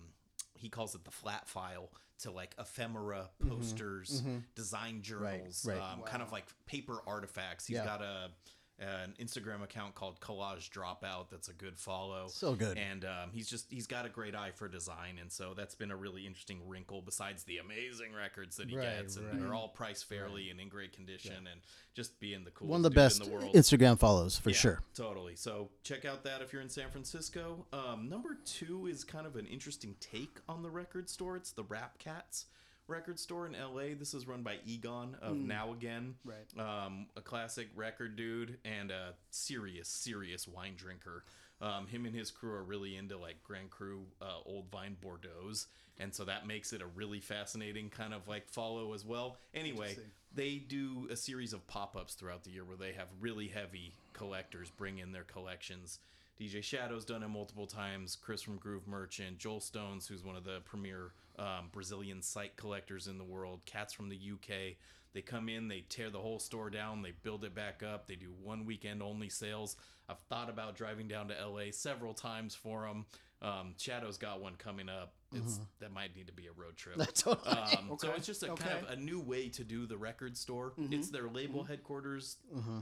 he 0.55 0.68
calls 0.68 0.94
it 0.94 1.05
the 1.05 1.11
flat 1.11 1.46
file 1.46 1.90
to 2.20 2.31
like 2.31 2.55
ephemera 2.59 3.29
posters, 3.48 4.22
design 4.55 5.02
journals, 5.02 5.64
right. 5.68 5.79
Um, 5.79 6.02
kind 6.02 6.22
of 6.22 6.33
like 6.33 6.46
paper 6.66 6.98
artifacts. 7.07 7.66
He's 7.66 7.76
Yeah. 7.76 7.85
got 7.85 8.02
a 8.02 8.31
an 8.79 9.15
Instagram 9.19 9.62
account 9.62 9.95
called 9.95 10.21
Collage 10.21 10.69
Dropout. 10.71 11.31
That's 11.31 11.49
a 11.49 11.53
good 11.55 11.79
follow. 11.79 12.27
So 12.29 12.55
good. 12.55 12.77
And 12.77 13.05
um, 13.05 13.31
he's 13.33 13.49
just 13.49 13.71
he's 13.71 13.87
got 13.87 14.05
a 14.05 14.09
great 14.09 14.35
eye 14.35 14.51
for 14.55 14.69
design, 14.69 15.19
and 15.21 15.33
so 15.33 15.55
that's 15.57 15.75
been 15.75 15.91
a 15.91 15.97
really 15.97 16.27
interesting 16.27 16.61
wrinkle. 16.69 17.01
Besides 17.03 17.45
the 17.45 17.59
amazing 17.59 18.12
records 18.15 18.57
that 18.57 18.69
he 18.69 18.77
Right, 18.77 18.99
gets, 18.99 19.17
and 19.17 19.27
right. 19.27 19.41
they're 19.41 19.55
all 19.55 19.69
priced 19.69 20.07
fairly 20.09 20.51
and 20.51 20.61
in 20.61 20.69
great 20.69 20.93
condition, 20.93 21.49
and 21.51 21.61
just 21.95 22.21
being 22.21 22.45
the 22.45 22.51
coolest 22.51 22.71
One 22.71 22.79
of 22.81 22.83
the 22.85 22.91
best 22.91 23.21
in 23.23 23.27
the 23.31 23.35
world. 23.35 23.55
Instagram 23.55 23.99
follows 23.99 24.37
for 24.37 24.51
Yeah, 24.51 24.57
sure. 24.57 24.83
Totally. 24.95 25.37
So 25.37 25.71
check 25.83 26.05
out 26.05 26.23
that 26.25 26.43
if 26.43 26.53
you're 26.53 26.61
in 26.62 26.69
San 26.69 26.91
Francisco. 26.91 27.65
Um, 27.73 28.09
number 28.11 28.37
two 28.45 28.87
is 28.87 29.05
kind 29.05 29.27
of 29.27 29.37
an 29.37 29.47
interesting 29.47 29.95
take 30.01 30.39
on 30.49 30.62
the 30.62 30.69
record 30.71 31.09
store. 31.09 31.37
It's 31.37 31.53
the 31.53 31.65
Rappcats 31.65 32.45
record 32.88 33.18
store 33.18 33.46
in 33.46 33.53
LA. 33.53 33.94
This 33.99 34.14
is 34.14 34.27
run 34.27 34.42
by 34.42 34.57
Egon 34.64 35.16
of 35.20 35.37
Now 35.37 35.72
Again. 35.72 36.14
Right. 36.25 36.37
Um, 36.59 37.07
a 37.16 37.20
classic 37.20 37.68
record 37.75 38.16
dude 38.16 38.59
and 38.64 38.90
a 38.90 39.14
serious, 39.31 39.88
serious 39.88 40.46
wine 40.46 40.75
drinker. 40.77 41.25
Um, 41.61 41.87
him 41.87 42.05
and 42.05 42.14
his 42.14 42.31
crew 42.31 42.53
are 42.53 42.62
really 42.62 42.96
into 42.96 43.16
like 43.16 43.42
Grand 43.42 43.70
Cru 43.70 44.03
uh, 44.20 44.40
Old 44.44 44.70
Vine 44.70 44.96
Bordeaux's, 45.03 45.68
and 45.99 46.14
so 46.14 46.25
that 46.25 46.46
makes 46.46 46.75
it 46.75 46.83
a 46.83 46.87
really 46.87 47.20
fascinating 47.20 47.88
kind 47.88 48.12
of 48.12 48.29
like 48.29 48.46
follow 48.46 48.92
as 48.92 49.07
well. 49.07 49.38
Anyway, 49.55 49.96
they 50.35 50.57
do 50.57 51.09
a 51.11 51.16
series 51.16 51.55
of 51.55 51.66
pop-ups 51.66 52.12
throughout 52.14 52.44
the 52.44 52.51
year 52.51 52.64
where 52.64 52.77
they 52.77 52.92
have 52.92 53.09
really 53.20 53.49
heavy 53.49 53.94
collectors 54.12 54.70
bring 54.70 54.99
in 54.99 55.12
their 55.12 55.25
collections. 55.25 55.99
DJ 56.38 56.62
Shadow's 56.62 57.07
done 57.07 57.22
it 57.22 57.29
multiple 57.29 57.66
times. 57.66 58.16
Chris 58.20 58.42
from 58.42 58.57
Groove 58.59 58.87
Merchant, 58.87 59.38
Joel 59.38 59.61
Stones, 59.61 60.07
who's 60.07 60.22
one 60.22 60.37
of 60.37 60.44
the 60.44 60.61
premier 60.66 61.12
um, 61.38 61.68
Brazilian 61.72 62.22
site 62.22 62.57
collectors 62.57 63.07
in 63.09 63.18
the 63.18 63.25
world, 63.25 63.61
Cats 63.66 63.92
from 63.92 64.09
the 64.09 64.16
UK. 64.33 64.77
They 65.12 65.22
come 65.22 65.49
in, 65.49 65.68
they 65.68 65.81
tear 65.88 66.11
the 66.11 66.18
whole 66.20 66.38
store 66.38 66.68
down, 66.68 67.01
they 67.03 67.12
build 67.22 67.44
it 67.44 67.55
back 67.55 67.83
up. 67.83 68.07
They 68.07 68.16
do 68.16 68.33
one 68.42 68.66
weekend 68.66 69.03
only 69.03 69.29
sales. 69.31 69.77
I've 70.09 70.18
thought 70.29 70.51
about 70.51 70.77
driving 70.77 71.09
down 71.09 71.29
to 71.29 71.35
LA 71.46 71.70
several 71.70 72.12
times 72.14 72.55
for 72.55 72.83
them. 72.87 73.07
Um, 73.42 73.75
Shadow's 73.79 74.18
got 74.18 74.40
one 74.40 74.55
coming 74.57 74.88
up. 74.88 75.14
It's 75.35 75.59
that 75.81 75.92
might 75.92 76.14
need 76.16 76.29
to 76.29 76.33
be 76.33 76.46
a 76.46 76.53
road 76.53 76.77
trip. 76.77 76.96
Totally. 77.14 77.51
Um, 77.57 77.90
So 77.99 78.12
it's 78.16 78.27
just 78.27 78.42
a 78.42 78.53
Okay. 78.53 78.64
kind 78.64 78.85
of 78.87 78.90
a 78.90 78.96
new 78.96 79.20
way 79.20 79.49
to 79.51 79.64
do 79.64 79.87
the 79.87 79.96
record 79.99 80.37
store. 80.37 80.72
It's 80.90 81.11
their 81.11 81.29
label 81.29 81.64
headquarters, 81.64 82.37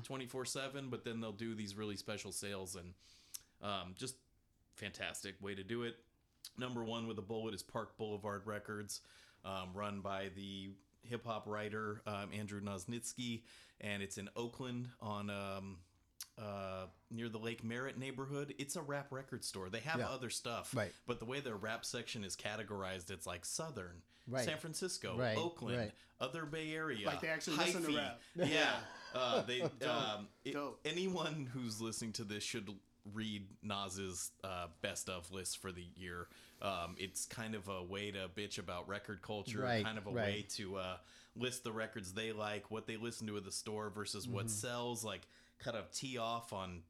twenty 0.05 0.27
four 0.27 0.45
seven, 0.45 0.91
but 0.91 1.05
then 1.05 1.21
they'll 1.21 1.33
do 1.33 1.55
these 1.55 1.75
really 1.77 1.97
special 1.97 2.31
sales 2.33 2.77
and 2.77 2.95
um, 3.63 3.95
just 3.97 4.17
fantastic 4.77 5.35
way 5.41 5.55
to 5.55 5.65
do 5.65 5.83
it. 5.85 5.97
Number 6.59 6.85
one 6.85 7.07
with 7.07 7.19
a 7.19 7.23
bullet 7.23 7.55
is 7.55 7.63
Park 7.63 7.97
Boulevard 7.99 8.43
Records, 8.47 9.01
um, 9.45 9.71
run 9.75 10.01
by 10.01 10.31
the 10.37 10.71
hip 11.03 11.25
hop 11.27 11.47
writer 11.47 12.01
um, 12.07 12.29
Andrew 12.33 12.61
Nosnitsky, 12.61 13.43
and 13.81 14.03
it's 14.03 14.19
in 14.19 14.29
Oakland 14.37 14.89
on. 15.01 15.31
Um, 15.31 15.77
uh, 16.37 16.87
near 17.13 17.29
the 17.29 17.39
Lake 17.39 17.63
Merritt 17.63 17.97
neighborhood, 17.97 18.55
it's 18.59 18.75
a 18.75 18.83
rap 18.83 19.13
record 19.13 19.45
store. 19.45 19.69
They 19.69 19.79
have 19.81 20.01
Yeah. 20.01 20.09
other 20.09 20.31
stuff, 20.31 20.75
Right. 20.75 20.93
But 21.07 21.21
the 21.21 21.27
way 21.27 21.39
their 21.39 21.55
rap 21.55 21.85
section 21.85 22.25
is 22.25 22.35
categorized, 22.35 23.09
it's 23.13 23.25
like 23.25 23.45
Southern, 23.45 24.03
Right. 24.27 24.45
San 24.45 24.59
Francisco, 24.59 25.17
Right, 25.17 25.39
Oakland, 25.39 25.79
right. 25.79 25.93
other 26.19 26.45
Bay 26.45 26.75
Area. 26.75 27.07
Like 27.07 27.21
they 27.21 27.29
actually 27.29 27.59
listen 27.59 27.85
to 27.85 27.97
rap. 27.97 28.21
Yeah. 28.35 28.75
Uh, 29.15 29.43
they 29.43 29.61
um, 29.87 30.27
it- 30.45 30.55
Dope. 30.55 30.81
anyone 30.85 31.49
who's 31.53 31.81
listening 31.81 32.13
to 32.15 32.25
this 32.25 32.43
should 32.43 32.69
read 33.13 33.47
Noz's 33.63 34.31
uh, 34.43 34.67
best 34.81 35.09
of 35.09 35.31
list 35.31 35.59
for 35.59 35.71
the 35.73 35.85
year. 35.97 36.27
Um, 36.63 36.97
it's 36.99 37.27
kind 37.27 37.55
of 37.55 37.69
a 37.69 37.83
way 37.83 38.11
to 38.11 38.29
bitch 38.35 38.59
about 38.59 38.89
record 38.89 39.21
culture, 39.21 39.61
Right, 39.61 39.85
kind 39.85 39.99
of 39.99 40.07
a 40.07 40.11
right. 40.11 40.25
way 40.27 40.47
to 40.57 40.77
uh, 40.77 40.97
list 41.37 41.65
the 41.65 41.73
records 41.73 42.13
they 42.15 42.33
like, 42.33 42.71
what 42.71 42.87
they 42.87 42.97
listen 42.97 43.27
to 43.27 43.37
at 43.37 43.45
the 43.45 43.53
store 43.53 43.91
versus 43.91 44.27
what 44.27 44.47
Mm-hmm. 44.47 44.55
sells, 44.55 45.05
like 45.05 45.23
kind 45.59 45.77
of 45.77 45.91
tee 45.93 46.17
off 46.19 46.53
on 46.53 46.81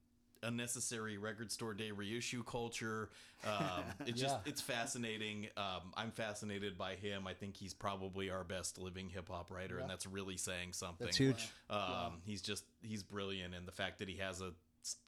unnecessary 0.43 1.17
record 1.17 1.51
store 1.51 1.73
day 1.75 1.91
reissue 1.91 2.43
culture. 2.45 3.09
Um, 3.47 3.85
it's 4.07 4.21
just 4.21 4.35
Yeah. 4.35 4.51
it's 4.51 4.61
fascinating. 4.61 5.49
Um, 5.57 5.93
I'm 5.97 6.11
fascinated 6.11 6.77
by 6.79 6.95
him. 6.97 7.27
I 7.27 7.33
think 7.35 7.57
he's 7.57 7.75
probably 7.75 8.31
our 8.31 8.45
best 8.45 8.79
living 8.79 9.09
hip 9.09 9.29
hop 9.31 9.51
writer, 9.51 9.79
and 9.79 9.89
that's 9.89 10.07
really 10.07 10.37
saying 10.37 10.73
something. 10.75 11.07
That's 11.07 11.17
huge. 11.17 11.49
Um, 11.71 12.21
He's 12.27 12.43
just 12.43 12.65
he's 12.83 13.03
brilliant, 13.03 13.55
and 13.55 13.67
the 13.67 13.73
fact 13.73 13.99
that 14.01 14.09
he 14.09 14.19
has 14.19 14.41
a 14.41 14.51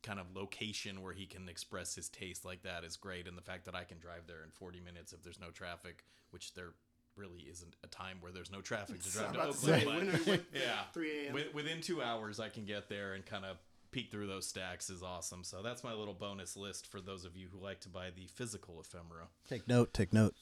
kind 0.02 0.18
of 0.18 0.26
location 0.34 1.02
where 1.02 1.12
he 1.12 1.26
can 1.26 1.48
express 1.48 1.94
his 1.94 2.08
taste 2.08 2.44
like 2.44 2.62
that 2.62 2.84
is 2.84 2.96
great. 2.96 3.26
And 3.28 3.36
the 3.36 3.42
fact 3.42 3.64
that 3.66 3.74
I 3.74 3.84
can 3.84 3.98
drive 3.98 4.26
there 4.26 4.42
in 4.44 4.50
40 4.50 4.80
minutes 4.80 5.12
if 5.12 5.22
there's 5.22 5.40
no 5.40 5.50
traffic, 5.50 6.04
which 6.30 6.54
there 6.54 6.70
really 7.16 7.40
isn't 7.50 7.76
a 7.82 7.86
time 7.86 8.18
where 8.20 8.32
there's 8.32 8.50
no 8.52 8.60
traffic 8.60 9.02
to 9.02 9.10
drive 9.10 9.32
to 9.32 9.40
about 9.40 9.52
to 9.52 9.58
say, 9.58 9.84
but- 9.84 9.94
when 10.26 10.40
yeah, 10.54 10.82
3 10.92 11.10
a.m. 11.10 11.26
Wi- 11.32 11.50
within 11.54 11.80
two 11.80 12.02
hours, 12.02 12.38
I 12.40 12.48
can 12.48 12.64
get 12.64 12.88
there 12.88 13.14
and 13.14 13.24
kind 13.24 13.44
of 13.44 13.56
peek 13.90 14.10
through 14.10 14.26
those 14.26 14.46
stacks 14.46 14.90
is 14.90 15.02
awesome. 15.02 15.42
So 15.44 15.62
that's 15.62 15.82
my 15.84 15.94
little 15.94 16.12
bonus 16.14 16.56
list 16.56 16.86
for 16.86 17.00
those 17.00 17.24
of 17.24 17.36
you 17.36 17.48
who 17.50 17.58
like 17.62 17.80
to 17.80 17.88
buy 17.88 18.10
the 18.14 18.26
physical 18.26 18.78
ephemera. 18.80 19.28
Take 19.48 19.66
note. 19.68 19.94
Take 19.94 20.12
note. 20.12 20.34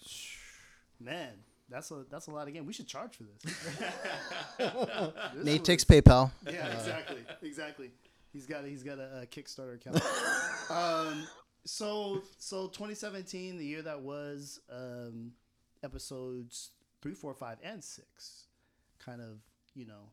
Man, 1.00 1.30
that's 1.68 1.90
a 1.92 2.04
that's 2.10 2.26
a 2.26 2.30
lot 2.32 2.48
of 2.48 2.54
game. 2.54 2.66
We 2.66 2.72
should 2.72 2.88
charge 2.88 3.16
for 3.16 3.24
this. 3.24 3.54
This 5.34 5.44
Nate 5.44 5.60
was- 5.60 5.66
takes 5.66 5.84
PayPal. 5.84 6.30
Yeah, 6.50 6.66
exactly, 6.68 7.24
exactly. 7.42 7.90
He's 8.34 8.44
got 8.46 8.64
he's 8.66 8.82
got 8.82 8.98
a, 8.98 9.22
a 9.22 9.26
Kickstarter 9.26 9.76
account. 9.76 9.96
um, 10.70 11.26
so 11.64 12.20
so 12.36 12.66
2017, 12.66 13.56
the 13.56 13.64
year 13.64 13.80
that 13.82 14.02
was, 14.02 14.60
um, 14.70 15.32
episodes 15.82 16.70
three, 17.00 17.14
four, 17.14 17.32
five, 17.34 17.58
and 17.62 17.82
six, 17.82 18.46
kind 18.98 19.20
of 19.20 19.38
you 19.74 19.86
know, 19.86 20.10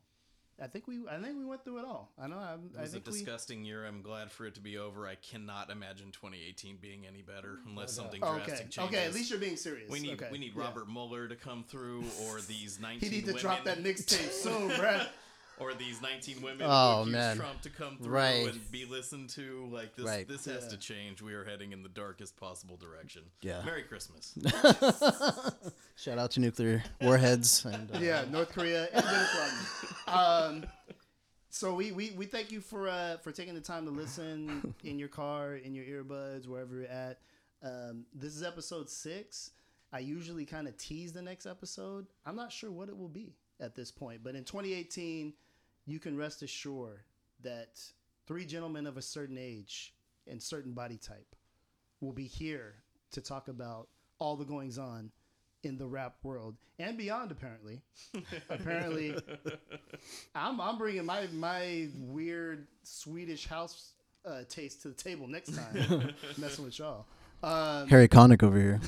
I 0.62 0.68
think 0.68 0.86
we 0.86 1.00
I 1.10 1.18
think 1.18 1.36
we 1.36 1.44
went 1.44 1.64
through 1.64 1.78
it 1.78 1.84
all. 1.84 2.12
I 2.16 2.28
know 2.28 2.36
I'm, 2.38 2.70
It 2.74 2.78
I 2.78 2.82
was 2.82 2.90
a 2.90 2.92
think 2.94 3.06
we. 3.06 3.12
disgusting 3.12 3.64
year. 3.64 3.84
I'm 3.84 4.02
glad 4.02 4.30
for 4.30 4.46
it 4.46 4.54
to 4.54 4.60
be 4.60 4.78
over. 4.78 5.06
I 5.08 5.16
cannot 5.16 5.70
imagine 5.70 6.12
2018 6.12 6.76
being 6.80 7.06
any 7.06 7.22
better 7.22 7.58
unless 7.66 7.92
something 7.92 8.22
Okay, 8.22 8.44
drastic 8.44 8.70
changes. 8.70 8.94
okay. 8.94 9.04
At 9.06 9.14
least 9.14 9.30
you're 9.30 9.40
being 9.40 9.56
serious. 9.56 9.90
we 9.90 9.98
need 10.00 10.12
okay. 10.14 10.28
we 10.30 10.38
need 10.38 10.52
yeah. 10.56 10.62
Robert 10.62 10.88
Mueller 10.88 11.26
to 11.26 11.34
come 11.36 11.64
through, 11.64 12.04
or 12.28 12.40
these 12.40 12.78
19 12.80 13.00
He 13.10 13.16
need 13.16 13.24
to 13.24 13.32
women, 13.32 13.40
drop 13.42 13.64
that 13.64 13.82
mixtape 13.82 14.30
soon, 14.30 14.68
Brad. 14.78 15.08
or 15.58 15.74
these 15.74 16.00
19 16.02 16.40
women 16.42 16.66
Oh, 16.68 16.96
who 16.96 17.00
accuse 17.02 17.12
man. 17.12 17.36
Trump 17.36 17.60
to 17.62 17.70
come 17.70 17.98
through 17.98 18.12
Right. 18.12 18.48
and 18.48 18.70
be 18.72 18.84
listened 18.84 19.30
to. 19.30 19.68
Like 19.70 19.94
this, 19.94 20.04
Right. 20.06 20.26
this 20.26 20.44
has 20.46 20.64
Yeah. 20.64 20.70
to 20.70 20.76
change. 20.78 21.22
We 21.22 21.34
are 21.34 21.44
heading 21.44 21.72
in 21.72 21.82
the 21.82 21.88
darkest 21.88 22.36
possible 22.36 22.76
direction. 22.76 23.22
Yeah. 23.42 23.62
Merry 23.64 23.82
Christmas. 23.82 24.34
Shout 25.96 26.18
out 26.18 26.30
to 26.32 26.40
nuclear 26.40 26.82
warheads. 27.00 27.64
And, 27.64 27.94
uh, 27.94 27.98
yeah, 27.98 28.24
North 28.30 28.50
Korea 28.52 28.88
and 28.92 29.04
Dennis 29.04 29.36
Rodman. 30.06 30.64
Um, 30.64 30.70
so 31.50 31.74
we, 31.74 31.92
we, 31.92 32.10
we 32.12 32.26
thank 32.26 32.50
you 32.50 32.60
for 32.60 32.88
uh, 32.88 33.18
for 33.18 33.30
taking 33.30 33.54
the 33.54 33.60
time 33.60 33.84
to 33.84 33.90
listen 33.90 34.74
in 34.84 34.98
your 34.98 35.08
car, 35.08 35.54
in 35.54 35.74
your 35.74 35.84
earbuds, 35.84 36.46
wherever 36.48 36.74
you're 36.74 36.86
at. 36.86 37.20
Um, 37.62 38.06
this 38.14 38.34
is 38.34 38.42
episode 38.42 38.88
six. 38.90 39.50
I 39.92 39.98
usually 39.98 40.46
kind 40.46 40.66
of 40.66 40.76
tease 40.78 41.12
the 41.12 41.20
next 41.22 41.44
episode. 41.46 42.06
I'm 42.24 42.34
not 42.34 42.50
sure 42.50 42.70
what 42.72 42.88
it 42.88 42.96
will 42.96 43.10
be 43.10 43.34
at 43.60 43.74
this 43.74 43.90
point, 43.90 44.20
but 44.22 44.34
in 44.34 44.44
2018, 44.44 45.32
you 45.86 45.98
can 45.98 46.16
rest 46.16 46.42
assured 46.42 47.00
that 47.42 47.80
three 48.26 48.44
gentlemen 48.44 48.86
of 48.86 48.96
a 48.96 49.02
certain 49.02 49.38
age 49.38 49.94
and 50.26 50.42
certain 50.42 50.72
body 50.72 50.96
type 50.96 51.34
will 52.00 52.12
be 52.12 52.26
here 52.26 52.74
to 53.12 53.20
talk 53.20 53.48
about 53.48 53.88
all 54.18 54.36
the 54.36 54.44
goings 54.44 54.78
on 54.78 55.10
in 55.64 55.76
the 55.78 55.86
rap 55.86 56.16
world 56.22 56.56
and 56.78 56.96
beyond. 56.96 57.30
Apparently, 57.30 57.80
apparently, 58.50 59.16
I'm 60.34 60.60
I'm 60.60 60.78
bringing 60.78 61.04
my 61.04 61.26
my 61.32 61.88
weird 61.98 62.66
Swedish 62.82 63.46
house 63.46 63.92
uh, 64.24 64.42
taste 64.48 64.82
to 64.82 64.88
the 64.88 64.94
table 64.94 65.26
next 65.26 65.54
time. 65.54 66.14
messing 66.36 66.64
with 66.64 66.78
y'all. 66.78 67.06
Um, 67.44 67.88
Harry 67.88 68.06
Connick 68.06 68.44
over 68.44 68.56
here. 68.56 68.80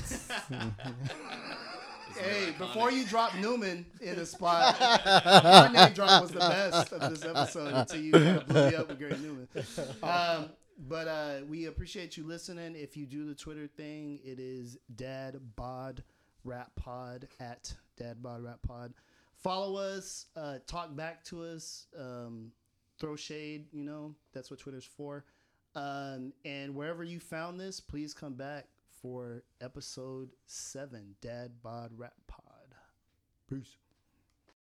Hey, 2.17 2.53
before 2.57 2.91
you 2.91 3.03
drop 3.05 3.31
Numan 3.31 3.83
in 3.99 4.15
the 4.15 4.25
spot, 4.25 4.79
my 5.25 5.69
name 5.71 5.93
drop 5.93 6.21
was 6.21 6.31
the 6.31 6.39
best 6.39 6.93
of 6.93 7.11
this 7.11 7.25
episode 7.25 7.73
until 7.73 7.99
you 7.99 8.11
kind 8.13 8.37
of 8.37 8.47
blew 8.47 8.69
me 8.69 8.75
up 8.75 8.87
with 8.87 8.99
Gary 8.99 9.15
Numan. 9.15 10.03
Um, 10.03 10.49
but 10.87 11.07
uh, 11.07 11.33
we 11.49 11.65
appreciate 11.65 12.15
you 12.15 12.25
listening. 12.25 12.75
If 12.75 12.95
you 12.95 13.05
do 13.05 13.27
the 13.27 13.35
Twitter 13.35 13.67
thing, 13.67 14.19
it 14.23 14.39
is 14.39 14.77
Dad 14.95 15.39
Bod 15.57 16.03
Rap 16.45 16.71
Pod 16.75 17.27
at 17.41 17.73
Dad 17.97 18.23
Bod 18.23 18.43
Rap 18.43 18.59
Pod. 18.65 18.93
Follow 19.35 19.75
us, 19.75 20.27
uh, 20.37 20.59
talk 20.67 20.95
back 20.95 21.23
to 21.25 21.43
us, 21.43 21.87
um, 21.99 22.51
throw 22.97 23.17
shade. 23.17 23.65
You 23.73 23.83
know 23.83 24.15
that's 24.33 24.49
what 24.49 24.59
Twitter's 24.59 24.85
for. 24.85 25.25
Um, 25.75 26.31
and 26.45 26.73
wherever 26.73 27.03
you 27.03 27.19
found 27.19 27.59
this, 27.59 27.81
please 27.81 28.13
come 28.13 28.35
back 28.35 28.67
for 29.01 29.43
episode 29.61 30.31
seven, 30.45 31.15
Dad 31.21 31.61
Bod 31.61 31.91
Rap 31.95 32.13
Pod. 32.27 32.75
Peace. 33.49 33.77